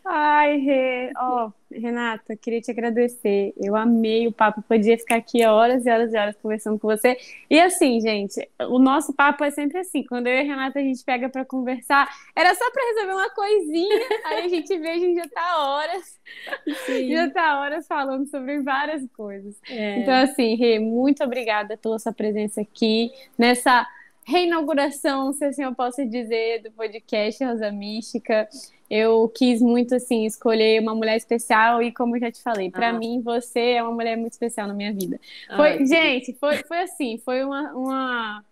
[0.05, 1.11] Ai, Rê.
[1.15, 3.53] Ó, oh, Renata, queria te agradecer.
[3.57, 4.61] Eu amei o papo.
[4.61, 7.17] Podia ficar aqui horas e horas e horas conversando com você.
[7.49, 10.03] E assim, gente, o nosso papo é sempre assim.
[10.03, 13.29] Quando eu e a Renata a gente pega para conversar, era só para resolver uma
[13.29, 14.07] coisinha.
[14.25, 16.19] aí a gente vê, a gente já tá horas.
[16.85, 17.11] Sim.
[17.11, 19.55] Já tá horas falando sobre várias coisas.
[19.69, 19.99] É.
[19.99, 23.87] Então, assim, Rê, muito obrigada pela sua presença aqui nessa
[24.25, 28.47] reinauguração, se assim eu posso dizer, do podcast Rosa Mística
[28.95, 32.89] eu quis muito assim escolher uma mulher especial e como eu já te falei, para
[32.89, 32.93] ah.
[32.93, 35.19] mim você é uma mulher muito especial na minha vida.
[35.49, 38.45] Ah, foi, gente, foi, foi assim, foi uma, uma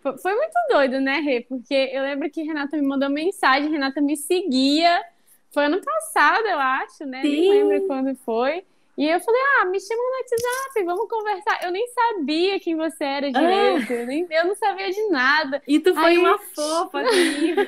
[0.00, 1.40] foi muito doido, né, Rê?
[1.40, 5.02] Porque eu lembro que Renata me mandou mensagem, Renata me seguia.
[5.50, 7.20] Foi ano passado, eu acho, né?
[7.20, 7.28] Sim.
[7.28, 8.64] Nem lembro quando foi.
[8.98, 11.60] E eu falei, ah, me chama no WhatsApp, vamos conversar.
[11.62, 13.94] Eu nem sabia quem você era direito, ah.
[13.94, 15.62] eu, nem, eu não sabia de nada.
[15.68, 16.18] E tu foi aí...
[16.18, 17.60] uma fofa comigo.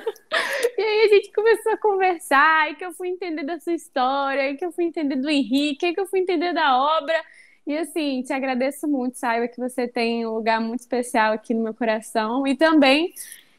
[0.76, 4.42] e aí a gente começou a conversar, aí que eu fui entender da sua história,
[4.42, 7.24] aí que eu fui entender do Henrique, aí que eu fui entender da obra.
[7.64, 11.62] E assim, te agradeço muito, saiba que você tem um lugar muito especial aqui no
[11.62, 12.44] meu coração.
[12.44, 13.14] E também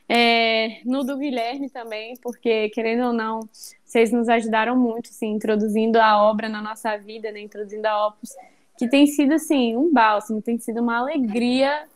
[0.07, 3.41] é, no do Guilherme também, porque, querendo ou não,
[3.83, 7.41] vocês nos ajudaram muito, assim, introduzindo a obra na nossa vida, né?
[7.41, 8.35] Introduzindo a Opus,
[8.77, 11.87] que tem sido, assim, um bálsamo, tem sido uma alegria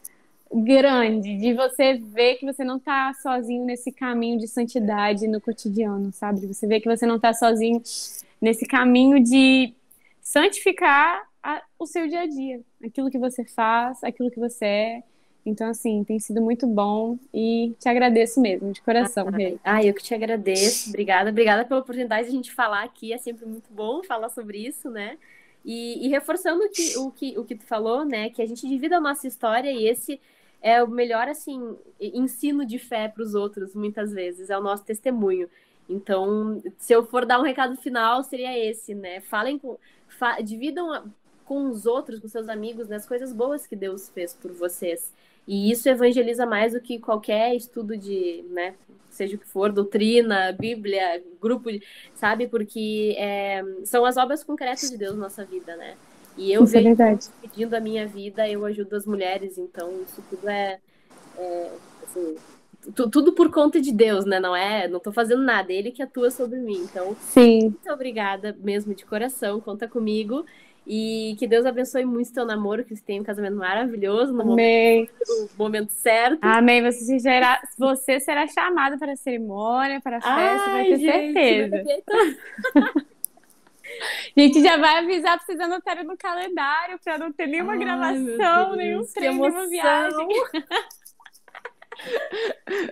[0.53, 6.11] grande de você ver que você não está sozinho nesse caminho de santidade no cotidiano,
[6.13, 6.45] sabe?
[6.47, 7.81] Você ver que você não está sozinho
[8.39, 9.73] nesse caminho de
[10.21, 15.03] santificar a, o seu dia a dia, aquilo que você faz, aquilo que você é.
[15.45, 19.59] Então, assim, tem sido muito bom e te agradeço mesmo, de coração, ah, Rei.
[19.63, 20.89] Ah, eu que te agradeço.
[20.89, 23.13] Obrigada, obrigada pela oportunidade de a gente falar aqui.
[23.13, 25.17] É sempre muito bom falar sobre isso, né?
[25.63, 28.31] E, e reforçando o que, o, que, o que tu falou, né?
[28.31, 30.19] Que a gente divida a nossa história e esse
[30.61, 34.49] é o melhor, assim, ensino de fé para os outros, muitas vezes.
[34.49, 35.47] É o nosso testemunho.
[35.87, 39.21] Então, se eu for dar um recado final, seria esse, né?
[39.21, 39.77] Falem com.
[40.07, 41.11] Fa, dividam
[41.45, 45.13] com os outros, com seus amigos, né, as coisas boas que Deus fez por vocês.
[45.47, 48.73] E isso evangeliza mais do que qualquer estudo de, né,
[49.11, 51.81] seja o que for, doutrina, Bíblia, grupo, de,
[52.15, 52.47] sabe?
[52.47, 55.95] Porque é, são as obras concretas de Deus na nossa vida, né?
[56.37, 59.89] E eu isso é vejo é pedindo a minha vida, eu ajudo as mulheres, então
[60.01, 60.79] isso tudo é,
[61.37, 61.71] é
[62.03, 62.35] assim,
[62.93, 64.39] tudo por conta de Deus, né?
[64.39, 66.81] Não é, não tô fazendo nada, ele que atua sobre mim.
[66.83, 67.61] Então, Sim.
[67.61, 70.45] muito obrigada mesmo de coração, conta comigo.
[70.87, 75.09] E que Deus abençoe muito seu namoro, que você tem um casamento maravilhoso no Amém.
[75.09, 76.39] Momento, no momento certo.
[76.41, 76.83] Amém.
[76.83, 81.83] Você será, você será chamada para a cerimônia, para a festa, vai ter gente, certeza.
[82.75, 87.79] A gente já vai avisar para vocês anotarem no calendário para não ter nenhuma Ai,
[87.79, 90.27] gravação, nenhum treino, nenhuma viagem.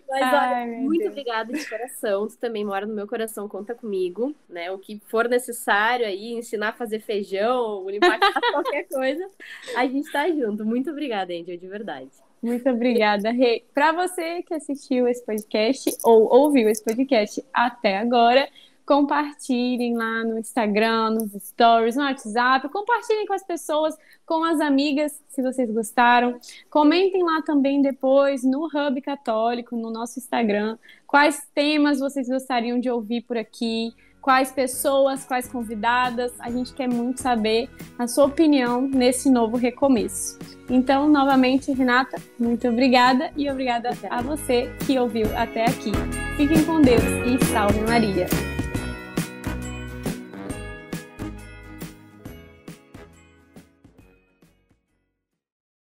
[0.09, 1.11] Mas Ai, olha, muito Deus.
[1.11, 2.27] obrigada de coração.
[2.27, 4.71] Tu também mora no meu coração, conta comigo, né?
[4.71, 8.19] O que for necessário aí, ensinar a fazer feijão, limpar
[8.51, 9.27] qualquer coisa,
[9.75, 10.65] a gente tá junto.
[10.65, 12.11] Muito obrigada, Angel, de verdade.
[12.41, 13.63] Muito obrigada, Rê.
[13.73, 18.49] Para você que assistiu esse podcast ou ouviu esse podcast até agora,
[18.85, 25.21] compartilhem lá no Instagram, nos stories, no WhatsApp, compartilhem com as pessoas, com as amigas,
[25.29, 26.39] se vocês gostaram.
[26.69, 30.77] Comentem lá também depois no Hub Católico, no nosso Instagram,
[31.07, 36.31] quais temas vocês gostariam de ouvir por aqui, quais pessoas, quais convidadas.
[36.39, 37.69] A gente quer muito saber
[37.99, 40.39] a sua opinião nesse novo recomeço.
[40.69, 45.91] Então, novamente, Renata, muito obrigada e obrigada a você que ouviu até aqui.
[46.37, 48.62] Fiquem com Deus e salve Maria!